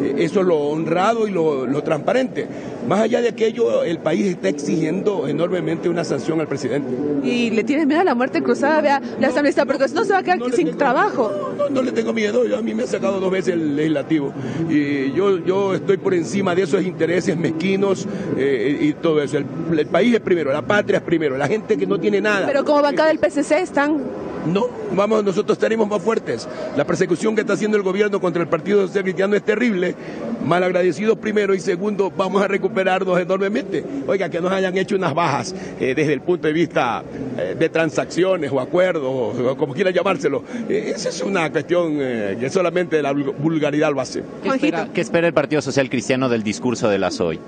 [0.03, 2.47] eh, eso es lo honrado y lo, lo transparente.
[2.89, 6.89] Más allá de aquello, el país está exigiendo enormemente una sanción al presidente.
[7.23, 10.13] Y le tienes miedo a la muerte cruzada, vea, la asambleísta, porque si no se
[10.13, 11.31] va a quedar No sin tengo- trabajo.
[11.59, 12.47] No, no, no le tengo miedo.
[12.47, 14.33] Yo- a mí me ha sacado dos veces el legislativo.
[14.71, 18.07] Y yo, yo estoy por encima de esos intereses mezquinos
[18.37, 19.37] eh, y todo eso.
[19.39, 19.47] El,
[19.79, 22.47] el país es primero, la patria es primero, la gente que no tiene nada.
[22.47, 26.49] Pero como bancada del PCC están No, vamos, nosotros estaremos más fuertes.
[26.77, 29.95] La persecución que está haciendo el gobierno contra el Partido Social Cristiano es terrible.
[30.45, 33.85] Mal agradecidos primero y segundo, vamos a recuperarnos enormemente.
[34.07, 37.03] Oiga, que nos hayan hecho unas bajas eh, desde el punto de vista
[37.37, 40.45] eh, de transacciones o acuerdos, o, como quiera llamárselo.
[40.69, 44.23] Eh, esa es una cuestión eh, que solamente la vulgaridad lo hace.
[44.43, 47.39] ¿Qué espera, ¿Qué espera el Partido Social Cristiano del discurso de la SOI?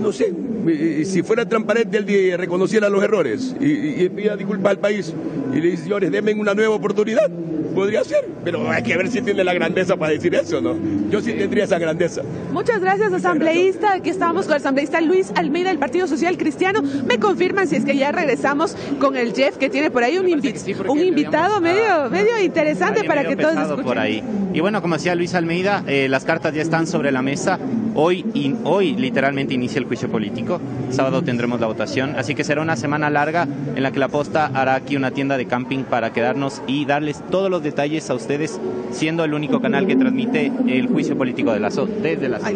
[0.00, 0.32] No sé,
[0.68, 5.14] eh, si fuera transparente, él reconociera los errores y, y pida disculpas al país
[5.52, 7.30] y le dice, señores, denme una nueva oportunidad.
[7.74, 10.74] Podría ser, pero hay que ver si tiene la grandeza para decir eso, ¿no?
[11.10, 12.22] Yo sí tendría esa grandeza.
[12.50, 13.92] Muchas gracias, asambleísta.
[13.92, 16.82] Aquí estamos con el asambleísta Luis Almeida del Partido Social Cristiano.
[17.06, 20.26] Me confirman si es que ya regresamos con el Jeff, que tiene por ahí un,
[20.26, 23.84] invi sí, un invitado medio, medio interesante para que todos escuchen.
[23.84, 24.22] Por ahí.
[24.54, 27.58] Y bueno, como decía Luis Almeida, eh, las cartas ya están sobre la mesa.
[27.94, 30.62] Hoy, in, hoy literalmente inicia el juicio político.
[30.88, 32.14] Sábado tendremos la votación.
[32.16, 35.36] Así que será una semana larga en la que la posta hará aquí una tienda
[35.36, 39.86] de camping para quedarnos y darles todos los detalles a ustedes, siendo el único canal
[39.86, 42.46] que transmite el juicio político de la SO, desde la SO.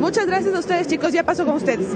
[0.00, 1.12] Muchas gracias a ustedes, chicos.
[1.12, 1.88] Ya paso con ustedes.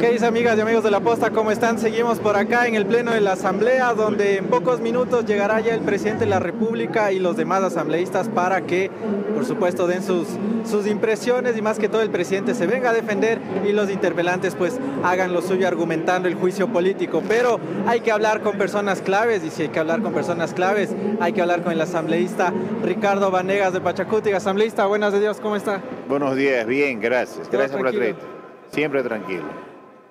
[0.00, 1.28] ¿Qué dice amigas y amigos de la posta?
[1.28, 1.78] ¿Cómo están?
[1.78, 5.74] Seguimos por acá en el pleno de la asamblea donde en pocos minutos llegará ya
[5.74, 8.90] el presidente de la república y los demás asambleístas para que
[9.34, 10.26] por supuesto den sus,
[10.64, 14.54] sus impresiones y más que todo el presidente se venga a defender y los interpelantes
[14.54, 17.22] pues hagan lo suyo argumentando el juicio político.
[17.28, 20.94] Pero hay que hablar con personas claves y si hay que hablar con personas claves
[21.20, 24.32] hay que hablar con el asambleísta Ricardo Vanegas de Pachacuti.
[24.32, 25.82] Asambleísta, buenos días, ¿cómo está?
[26.08, 27.50] Buenos días, bien, gracias.
[27.50, 28.24] Gracias por la entrevista.
[28.72, 29.69] Siempre tranquilo.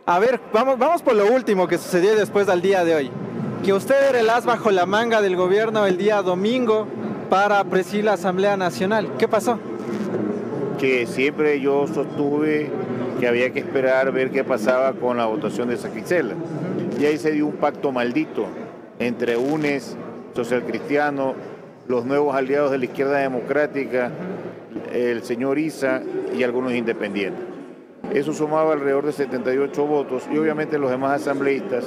[0.10, 3.12] A ver, vamos, vamos por lo último que sucedió después del día de hoy.
[3.64, 6.88] Que usted era el as bajo la manga del gobierno el día domingo
[7.30, 9.07] para presidir la Asamblea Nacional.
[9.20, 9.60] ¿Qué pasó?
[10.80, 12.72] Que siempre yo sostuve
[13.20, 16.34] que había que esperar ver qué pasaba con la votación de Saquicela.
[16.99, 18.47] Y ahí se dio un pacto maldito
[18.97, 19.95] entre UNES,
[20.34, 21.36] Social Cristiano,
[21.88, 24.10] los nuevos aliados de la izquierda democrática,
[24.91, 26.01] el señor Isa
[26.36, 27.49] y algunos independientes.
[28.14, 31.86] Eso sumaba alrededor de 78 votos y obviamente los demás asambleístas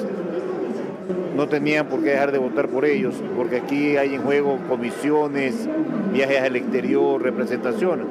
[1.35, 5.69] no tenían por qué dejar de votar por ellos, porque aquí hay en juego comisiones,
[6.13, 8.07] viajes al exterior, representaciones.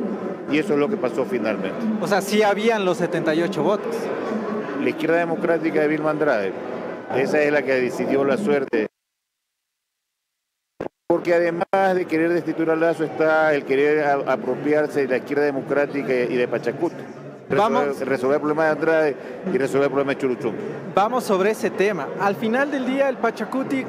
[0.51, 1.77] Y eso es lo que pasó finalmente.
[2.01, 3.95] O sea, sí habían los 78 votos.
[4.83, 6.51] La izquierda democrática de Vilma Andrade,
[7.15, 8.87] esa es la que decidió la suerte.
[11.07, 16.13] Porque además de querer destituir a Lazo está el querer apropiarse de la izquierda democrática
[16.13, 17.20] y de Pachacuti
[17.57, 19.15] Vamos, resolver el problema de Andrade
[19.53, 20.53] y resolver el problema de Churuchum.
[20.93, 22.07] Vamos sobre ese tema.
[22.19, 23.87] Al final del día, el Pachacutic,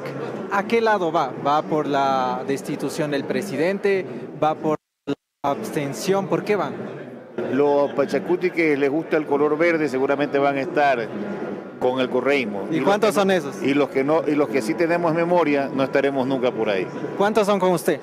[0.51, 1.31] ¿a qué lado va?
[1.45, 4.05] ¿Va por la destitución del presidente?
[4.41, 6.27] ¿Va por la abstención?
[6.27, 6.73] ¿Por qué van?
[7.51, 11.07] Los Pachacuti que les gusta el color verde seguramente van a estar
[11.79, 12.67] con el correísmo.
[12.71, 13.61] ¿Y, ¿Y cuántos son esos?
[13.61, 16.87] Y los que no, y los que sí tenemos memoria, no estaremos nunca por ahí.
[17.17, 17.99] ¿Cuántos son con usted?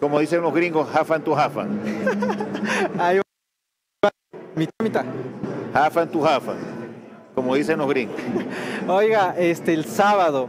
[0.00, 1.80] Como dicen los gringos, hafan to hafan.
[4.56, 5.04] Mitad, mitad.
[5.72, 6.56] Hafan to hafan,
[7.34, 8.16] como dicen los gringos.
[8.88, 10.48] Oiga, este, el sábado,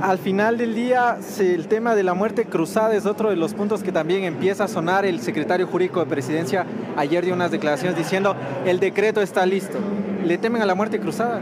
[0.00, 3.82] al final del día, el tema de la muerte cruzada es otro de los puntos
[3.82, 5.04] que también empieza a sonar.
[5.04, 6.64] El secretario jurídico de presidencia
[6.96, 8.34] ayer dio unas declaraciones diciendo
[8.64, 9.78] el decreto está listo.
[10.24, 11.40] ¿Le temen a la muerte cruzada?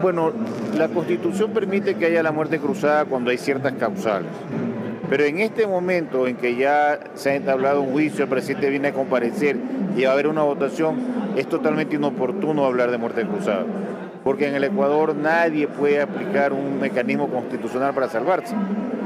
[0.00, 0.32] Bueno,
[0.76, 4.30] la constitución permite que haya la muerte cruzada cuando hay ciertas causales.
[5.08, 8.88] Pero en este momento en que ya se ha entablado un juicio, el presidente viene
[8.88, 9.56] a comparecer
[9.96, 10.96] y va a haber una votación,
[11.36, 13.64] es totalmente inoportuno hablar de muerte cruzada.
[14.26, 18.56] Porque en el Ecuador nadie puede aplicar un mecanismo constitucional para salvarse.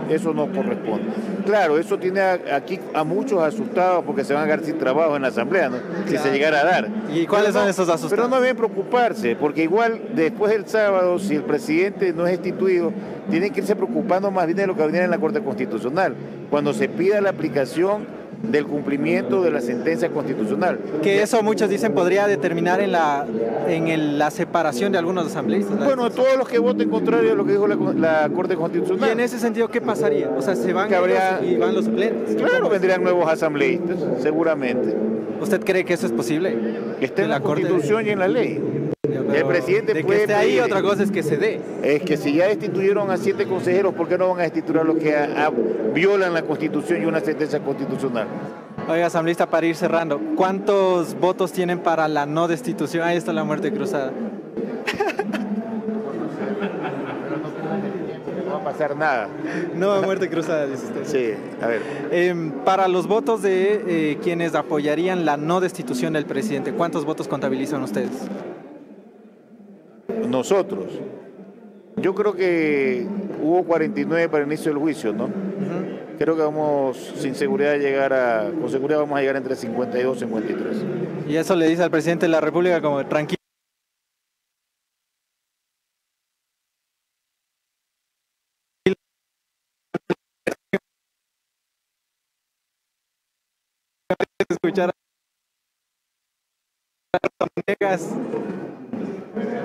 [0.08, 1.12] Eso no corresponde.
[1.44, 5.20] Claro, eso tiene aquí a muchos asustados porque se van a quedar sin trabajo en
[5.20, 5.76] la Asamblea, ¿no?
[6.06, 6.88] si se llegara a dar.
[7.12, 8.10] ¿Y cuáles pero son no, esos asustados?
[8.12, 12.90] Pero no deben preocuparse, porque igual después del sábado, si el presidente no es destituido,
[13.28, 16.14] tienen que irse preocupando más bien de lo que viene en la Corte Constitucional.
[16.48, 18.06] Cuando se pida la aplicación
[18.42, 20.78] del cumplimiento de la sentencia constitucional.
[21.02, 23.26] Que eso muchos dicen podría determinar en la
[23.68, 25.84] en el, la separación de algunos asambleístas.
[25.84, 29.08] Bueno, a todos los que voten contrario a lo que dijo la, la, Corte Constitucional.
[29.08, 30.30] Y en ese sentido, ¿qué pasaría?
[30.30, 32.36] O sea, se van habría, y van los suplentes.
[32.36, 34.96] Claro, vendrían nuevos asambleístas, seguramente.
[35.40, 36.56] ¿Usted cree que eso es posible?
[37.00, 38.10] Está en la, la Constitución de...
[38.10, 38.79] y en la ley.
[39.08, 41.60] El presidente de puede que esté ahí, pedir, otra cosa es que se dé.
[41.82, 44.84] Es que si ya destituyeron a siete consejeros, ¿por qué no van a destituir a
[44.84, 45.50] los que a, a,
[45.94, 48.28] violan la Constitución y una sentencia constitucional?
[48.88, 53.04] Oiga, asambleísta, para ir cerrando, ¿cuántos votos tienen para la no destitución?
[53.04, 54.12] Ahí está la muerte cruzada.
[58.46, 59.28] No va a pasar nada.
[59.76, 61.04] No va muerte cruzada, dice usted.
[61.04, 61.80] Sí, a ver.
[62.10, 67.28] Eh, para los votos de eh, quienes apoyarían la no destitución del presidente, ¿cuántos votos
[67.28, 68.10] contabilizan ustedes?
[70.28, 70.86] Nosotros.
[71.96, 73.06] Yo creo que
[73.42, 75.28] hubo 49 para el inicio del juicio, ¿no?
[76.18, 80.16] Creo que vamos, sin seguridad, a llegar a, con seguridad vamos a llegar entre 52
[80.16, 80.84] y 53.
[81.28, 83.36] Y eso le dice al presidente de la República como tranquilo.
[94.48, 95.00] escuchar a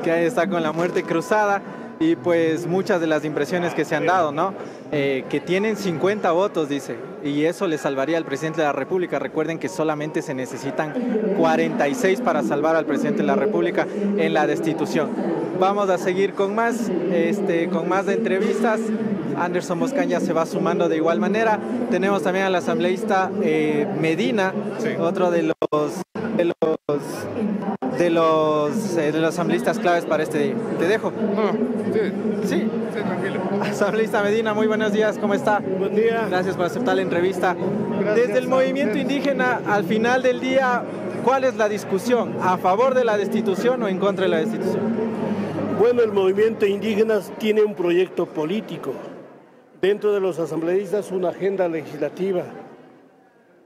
[0.03, 1.61] que ahí está con la muerte cruzada
[1.99, 4.53] y pues muchas de las impresiones que se han dado, ¿no?
[4.91, 9.19] Eh, que tienen 50 votos, dice, y eso le salvaría al presidente de la República.
[9.19, 10.93] Recuerden que solamente se necesitan
[11.37, 13.87] 46 para salvar al presidente de la República
[14.17, 15.09] en la destitución.
[15.59, 18.81] Vamos a seguir con más, este, con más de entrevistas.
[19.37, 21.59] Anderson Moscán ya se va sumando de igual manera.
[21.89, 24.53] Tenemos también al asambleísta eh, Medina,
[24.99, 26.01] otro de los,
[26.37, 30.55] de los de los, eh, de los asambleístas claves para este día.
[30.79, 31.11] Te dejo.
[32.43, 32.67] sí.
[32.93, 33.01] Sí.
[33.01, 33.39] tranquilo.
[33.61, 35.59] Asambleísta Medina, muy buenos días, ¿cómo está?
[35.59, 36.27] Buen día.
[36.29, 37.55] Gracias por aceptar la entrevista.
[38.15, 40.83] Desde el movimiento indígena, al final del día,
[41.23, 42.35] ¿cuál es la discusión?
[42.41, 44.81] ¿A favor de la destitución o en contra de la destitución?
[45.79, 48.93] Bueno, el movimiento indígena tiene un proyecto político.
[49.81, 52.43] Dentro de los asambleístas, una agenda legislativa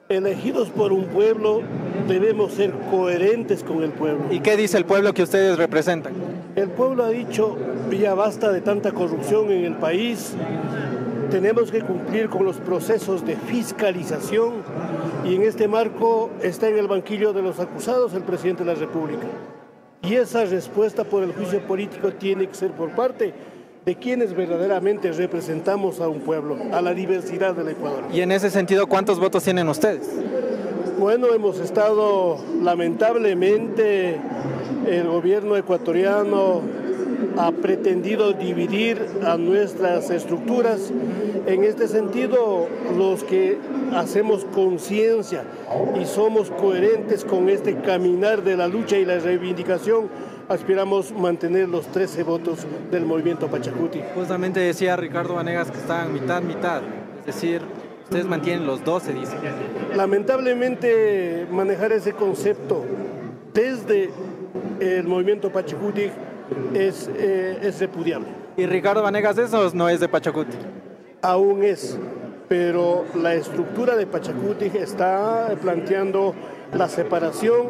[0.10, 1.62] elegidos por un pueblo,
[2.07, 4.26] debemos ser coherentes con el pueblo.
[4.32, 6.14] ¿Y qué dice el pueblo que ustedes representan?
[6.55, 7.55] El pueblo ha dicho,
[7.91, 10.34] ya basta de tanta corrupción en el país,
[11.30, 14.64] tenemos que cumplir con los procesos de fiscalización
[15.26, 18.80] y en este marco está en el banquillo de los acusados el presidente de la
[18.80, 19.28] República.
[20.01, 23.32] Y esa respuesta por el juicio político tiene que ser por parte
[23.90, 28.04] de quienes verdaderamente representamos a un pueblo, a la diversidad del Ecuador.
[28.14, 30.08] Y en ese sentido, ¿cuántos votos tienen ustedes?
[31.00, 34.16] Bueno, hemos estado lamentablemente,
[34.86, 36.62] el gobierno ecuatoriano
[37.36, 40.94] ha pretendido dividir a nuestras estructuras.
[41.48, 43.58] En este sentido, los que
[43.96, 45.46] hacemos conciencia
[46.00, 50.10] y somos coherentes con este caminar de la lucha y la reivindicación,
[50.50, 54.02] aspiramos mantener los 13 votos del movimiento Pachacuti.
[54.16, 56.82] Justamente decía Ricardo Vanegas que estaban mitad, mitad,
[57.20, 57.62] es decir,
[58.04, 59.38] ustedes mantienen los 12, dice.
[59.95, 62.84] Lamentablemente manejar ese concepto
[63.54, 64.10] desde
[64.80, 66.10] el movimiento Pachacuti
[66.74, 68.28] es, eh, es repudiable.
[68.58, 70.58] ¿Y Ricardo Vanegas eso no es de Pachacuti?
[71.22, 71.97] Aún es,
[72.47, 76.34] pero la estructura de Pachacuti está planteando
[76.74, 77.68] la separación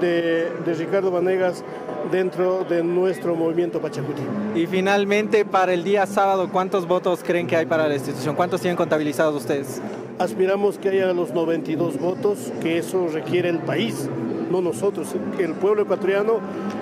[0.00, 1.62] de, de Ricardo Vanegas
[2.10, 4.22] dentro de nuestro movimiento Pachacuti.
[4.54, 8.34] Y finalmente, para el día sábado, ¿cuántos votos creen que hay para la institución?
[8.34, 9.80] ¿Cuántos tienen contabilizados ustedes?
[10.18, 14.08] Aspiramos que haya los 92 votos, que eso requiere el país,
[14.50, 15.14] no nosotros.
[15.38, 16.40] El pueblo ecuatoriano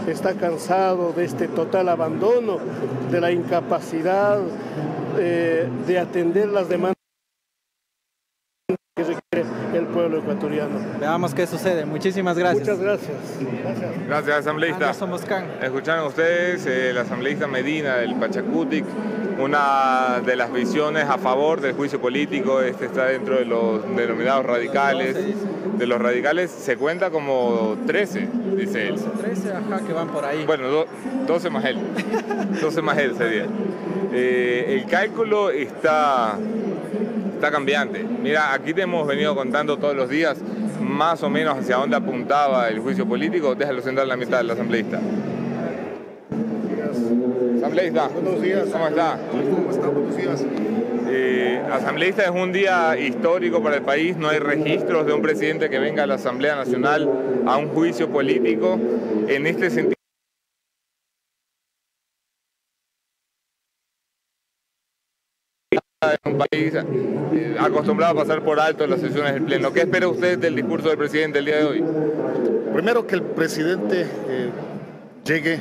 [0.08, 2.58] está cansado de este total abandono,
[3.10, 4.40] de la incapacidad
[5.18, 6.96] eh, de atender las demandas
[8.96, 10.78] que requiere el pueblo ecuatoriano.
[11.00, 11.84] Veamos qué sucede.
[11.84, 12.60] Muchísimas gracias.
[12.60, 13.16] Muchas gracias.
[14.06, 14.90] Gracias, asambleísta.
[15.62, 18.84] Escucharon ustedes eh, el asambleísta Medina del Pachacutic,
[19.38, 22.60] una de las visiones a favor del juicio político.
[22.60, 25.16] Este está dentro de los denominados radicales.
[25.78, 28.96] De los radicales se cuenta como 13, dice él.
[29.20, 30.44] 13, ajá, que van por ahí.
[30.44, 30.84] Bueno,
[31.26, 31.78] 12 más él.
[32.60, 33.46] 12 más él sería.
[34.12, 36.36] Eh, el cálculo está
[37.38, 38.02] está cambiante.
[38.02, 40.38] Mira, aquí te hemos venido contando todos los días
[40.80, 43.54] más o menos hacia dónde apuntaba el juicio político.
[43.54, 45.00] Déjalo sentar en la mitad del asambleísta.
[47.58, 48.08] Asambleísta.
[48.08, 48.68] Buenos días.
[48.72, 49.18] ¿Cómo está?
[49.30, 49.88] ¿Cómo está?
[49.88, 50.44] Buenos días.
[51.10, 55.70] Eh, asambleísta es un día histórico para el país, no hay registros de un presidente
[55.70, 57.08] que venga a la Asamblea Nacional
[57.46, 58.78] a un juicio político.
[59.26, 59.97] En este sentido,
[66.12, 69.72] en un país eh, acostumbrado a pasar por alto las sesiones del Pleno.
[69.72, 71.84] ¿Qué espera usted del discurso del presidente el día de hoy?
[72.72, 74.50] Primero que el presidente eh,
[75.24, 75.60] llegue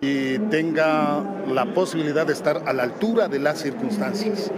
[0.00, 4.50] y tenga la posibilidad de estar a la altura de las circunstancias.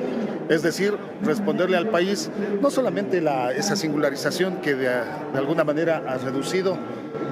[0.48, 4.88] Es decir, responderle al país no solamente la, esa singularización que de,
[5.34, 6.76] alguna manera ha reducido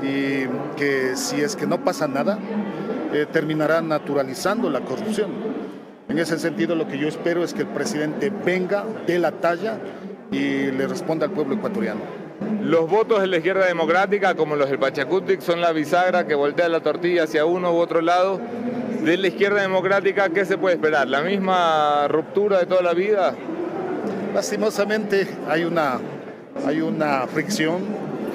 [0.02, 2.38] y que si es que no pasa nada,
[3.12, 5.55] eh, terminará naturalizando la corrupción
[6.16, 9.76] en ese sentido, lo que yo espero es que el presidente venga de la talla
[10.32, 12.00] y le responda al pueblo ecuatoriano.
[12.62, 16.70] Los votos de la izquierda democrática, como los del Pachacutic, son la bisagra que voltea
[16.70, 18.40] la tortilla hacia uno u otro lado.
[19.02, 21.06] De la izquierda democrática, ¿qué se puede esperar?
[21.06, 23.34] ¿La misma ruptura de toda la vida?
[24.34, 26.00] Lastimosamente hay una,
[26.66, 27.82] hay una fricción,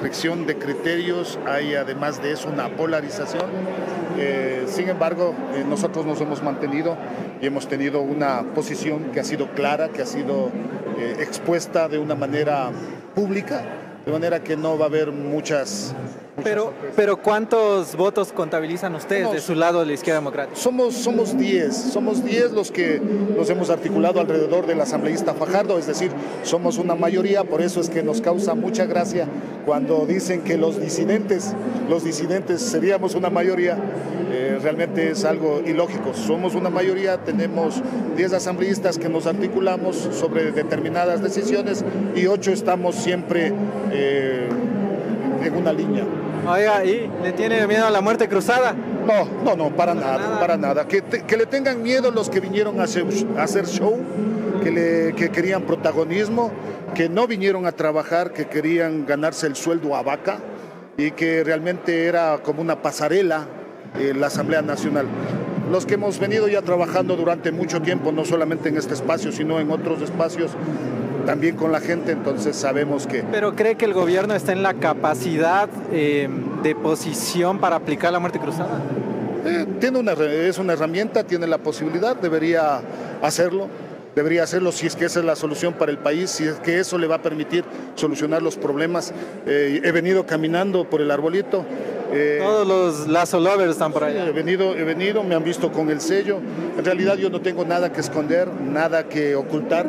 [0.00, 3.50] fricción de criterios, hay además de eso una polarización
[4.18, 6.96] Eh, sin embargo, eh, nosotros nos hemos mantenido
[7.40, 10.50] y hemos tenido una posición que ha sido clara, que ha sido
[10.98, 12.70] eh, expuesta de una manera
[13.14, 13.64] pública,
[14.04, 15.94] de manera que no va a haber muchas.
[16.42, 20.58] Pero, pero ¿cuántos votos contabilizan ustedes de su lado de la izquierda democrática?
[20.58, 23.00] Somos, somos 10, somos 10 los que
[23.36, 26.10] nos hemos articulado alrededor del asambleísta Fajardo, es decir,
[26.42, 29.28] somos una mayoría, por eso es que nos causa mucha gracia
[29.66, 31.54] cuando dicen que los disidentes,
[31.88, 33.76] los disidentes seríamos una mayoría,
[34.42, 36.14] eh, realmente es algo ilógico.
[36.14, 37.80] Somos una mayoría, tenemos
[38.16, 41.84] 10 asambleístas que nos articulamos sobre determinadas decisiones
[42.16, 43.52] y 8 estamos siempre
[43.92, 44.48] eh,
[45.44, 46.04] en una línea.
[46.48, 48.74] Oiga, ¿y le tiene miedo a la muerte cruzada?
[49.06, 50.88] No, no, no, para, nada, para nada.
[50.88, 51.02] Que,
[51.36, 53.96] le tengan miedo los que vinieron a hacer, show,
[54.64, 56.50] que, le, que querían protagonismo,
[56.96, 60.38] que no vinieron a trabajar, que querían ganarse el sueldo a vaca
[60.96, 63.46] y que realmente era como una pasarela
[63.98, 65.06] en la Asamblea Nacional.
[65.70, 69.60] Los que hemos venido ya trabajando durante mucho tiempo, no solamente en este espacio, sino
[69.60, 70.52] en otros espacios,
[71.24, 73.22] también con la gente, entonces sabemos que...
[73.30, 76.28] ¿Pero cree que el gobierno está en la capacidad eh,
[76.62, 78.80] de posición para aplicar la muerte cruzada?
[79.44, 82.80] Eh, tiene una, es una herramienta, tiene la posibilidad, debería
[83.22, 83.68] hacerlo
[84.14, 86.78] debería hacerlo si es que esa es la solución para el país, si es que
[86.78, 87.64] eso le va a permitir
[87.94, 89.12] solucionar los problemas.
[89.46, 91.64] Eh, he venido caminando por el arbolito.
[92.38, 94.26] Todos los Lazo Lovers están por allá.
[94.26, 96.40] He venido, he venido, me han visto con el sello.
[96.76, 99.88] En realidad yo no tengo nada que esconder, nada que ocultar.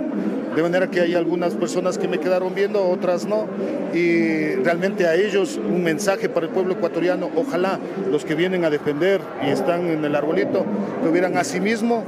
[0.56, 3.48] De manera que hay algunas personas que me quedaron viendo, otras no.
[3.94, 7.80] Y realmente a ellos un mensaje para el pueblo ecuatoriano, ojalá
[8.10, 10.66] los que vienen a defender y están en el arbolito
[11.04, 12.06] tuvieran a sí mismo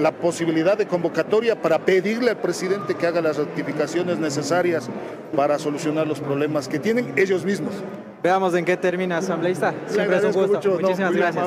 [0.00, 4.88] la posibilidad de convocatoria para pedirle al presidente que haga las rectificaciones necesarias
[5.36, 7.74] para solucionar los problemas que tienen ellos mismos.
[8.22, 9.74] Veamos en qué termina, asambleísta.
[9.86, 10.78] Siempre es un gusto.
[10.80, 11.46] Muchísimas gracias.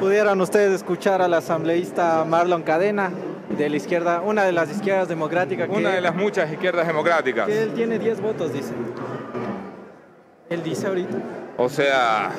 [0.00, 3.10] Pudieran ustedes escuchar al asambleísta Marlon Cadena,
[3.56, 5.68] de la izquierda, una de las izquierdas democráticas.
[5.70, 7.46] Una de las muchas izquierdas democráticas.
[7.46, 8.72] Que él tiene 10 votos, dice.
[10.50, 11.16] Él dice ahorita.
[11.56, 12.30] O sea,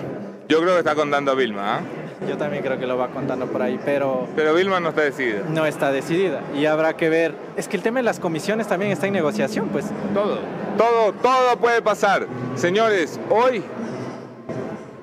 [0.48, 1.78] yo creo que está contando a Vilma.
[1.78, 1.82] ¿ah?
[2.28, 4.28] Yo también creo que lo va contando por ahí, pero...
[4.36, 5.42] Pero Vilma no está decidida.
[5.50, 7.34] No está decidida y habrá que ver.
[7.58, 9.86] Es que el tema de las comisiones también está en negociación, pues.
[10.14, 10.40] Todo,
[10.78, 12.28] todo, todo puede pasar.
[12.56, 13.64] Señores, hoy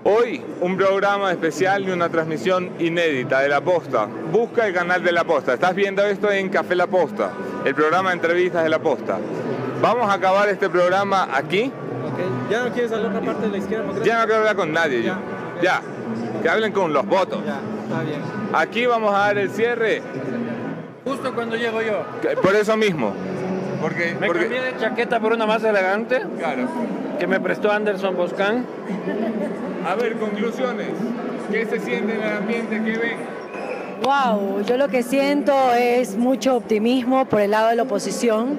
[0.02, 4.08] Hoy un programa especial y una transmisión inédita de La Posta.
[4.32, 5.52] Busca el canal de La Posta.
[5.52, 7.32] Estás viendo esto en Café La Posta,
[7.66, 9.18] el programa de entrevistas de La Posta.
[9.82, 11.70] Vamos a acabar este programa aquí.
[12.50, 15.02] ¿Ya no quieres hablar otra parte de la izquierda Ya no quiero hablar con nadie.
[15.02, 15.18] Ya.
[15.62, 15.82] ya.
[16.42, 17.40] Que hablen con los votos.
[17.44, 18.20] Ya, está bien.
[18.52, 20.02] Aquí vamos a dar el cierre.
[21.04, 22.04] Justo cuando llego yo.
[22.42, 23.12] Por eso mismo.
[23.80, 26.20] Porque, me cambié de chaqueta por una más elegante.
[26.38, 26.68] Claro.
[27.18, 28.66] Que me prestó Anderson Boscan.
[29.86, 30.88] A ver, conclusiones.
[31.50, 32.82] ¿Qué se siente en el ambiente?
[32.84, 33.40] ¿Qué ven?
[34.02, 38.58] Wow, yo lo que siento es mucho optimismo por el lado de la oposición.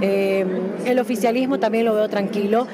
[0.00, 0.44] Eh,
[0.84, 2.66] el oficialismo también lo veo tranquilo.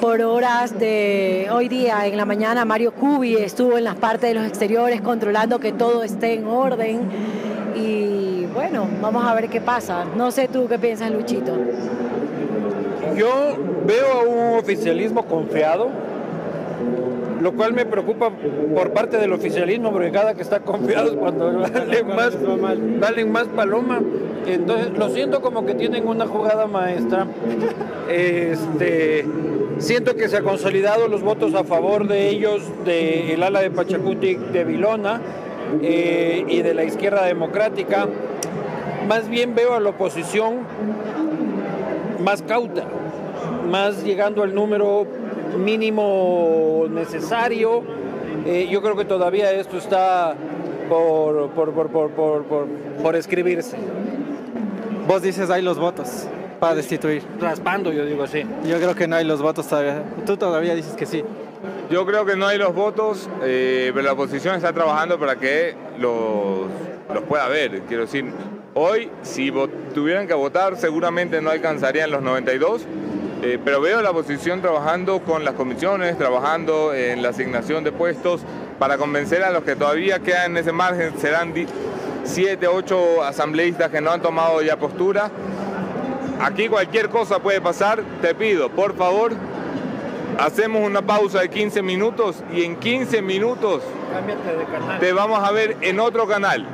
[0.00, 4.34] Por horas de hoy día, en la mañana, Mario Cubi estuvo en las partes de
[4.34, 7.00] los exteriores controlando que todo esté en orden.
[7.74, 10.04] Y bueno, vamos a ver qué pasa.
[10.16, 11.52] No sé tú qué piensas, Luchito.
[13.16, 13.56] Yo
[13.86, 15.88] veo a un oficialismo confiado,
[17.40, 18.30] lo cual me preocupa
[18.74, 22.36] por parte del oficialismo, porque cada que está confiado es cuando valen más,
[23.00, 24.00] valen más paloma.
[24.46, 27.26] Entonces, lo siento como que tienen una jugada maestra.
[28.08, 29.26] Este,
[29.78, 34.34] siento que se han consolidado los votos a favor de ellos, del ala de Pachacuti,
[34.34, 35.20] de Vilona
[35.82, 38.08] eh, y de la izquierda democrática.
[39.06, 40.58] Más bien veo a la oposición
[42.22, 42.84] más cauta,
[43.70, 45.06] más llegando al número
[45.56, 47.82] mínimo necesario.
[48.46, 50.34] Eh, yo creo que todavía esto está
[50.88, 52.44] por, por, por,
[53.02, 53.76] por, escribirse.
[55.06, 56.28] Vos dices hay los votos
[56.58, 57.22] para destituir.
[57.40, 58.44] Raspando, yo digo sí.
[58.64, 60.02] Yo creo que no hay los votos todavía.
[60.26, 61.24] Tú todavía dices que sí.
[61.90, 65.74] Yo creo que no hay los votos, eh, pero la oposición está trabajando para que
[65.98, 66.66] los,
[67.12, 67.80] los pueda ver.
[67.88, 68.26] Quiero decir,
[68.74, 69.52] hoy si
[69.94, 72.86] tuvieran que votar seguramente no alcanzarían los 92
[73.40, 78.40] eh, pero veo la oposición trabajando con las comisiones, trabajando en la asignación de puestos
[78.80, 81.54] para convencer a los que todavía quedan en ese margen, serán
[82.24, 85.30] siete, ocho asambleístas que no han tomado ya postura.
[86.40, 89.32] Aquí cualquier cosa puede pasar, te pido, por favor,
[90.38, 93.82] hacemos una pausa de 15 minutos y en 15 minutos
[95.00, 96.66] te vamos a ver en otro canal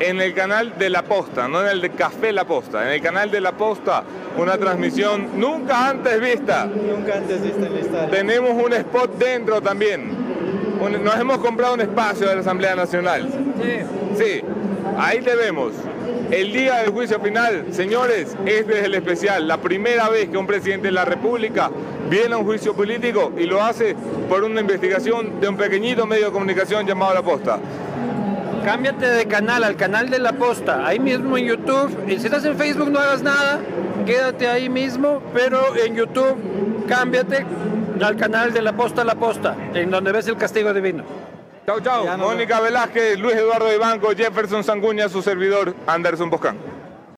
[0.00, 3.00] en el canal de La Posta, no en el de Café La Posta, en el
[3.00, 4.04] canal de La Posta,
[4.36, 6.66] una transmisión nunca antes vista.
[6.66, 10.10] Nunca antes vista en la Tenemos un spot dentro también,
[11.02, 13.28] nos hemos comprado un espacio de la Asamblea Nacional.
[13.62, 14.22] Sí.
[14.22, 14.42] Sí,
[14.98, 15.72] ahí te vemos.
[16.30, 19.46] El día del juicio final, señores, este es el especial.
[19.46, 21.70] La primera vez que un presidente de la República
[22.10, 23.94] viene a un juicio político y lo hace
[24.28, 27.58] por una investigación de un pequeñito medio de comunicación llamado La Posta.
[28.64, 31.96] Cámbiate de canal al canal de La Posta, ahí mismo en YouTube.
[32.08, 33.60] Si estás en Facebook no hagas nada,
[34.04, 36.36] quédate ahí mismo, pero en YouTube
[36.88, 37.46] cámbiate
[38.02, 41.04] al canal de La Posta La Posta, en donde ves el castigo divino.
[41.66, 42.16] Chao, chao.
[42.16, 46.75] Mónica Velázquez, Luis Eduardo Ibanco, Jefferson Sanguña, su servidor Anderson Boscán.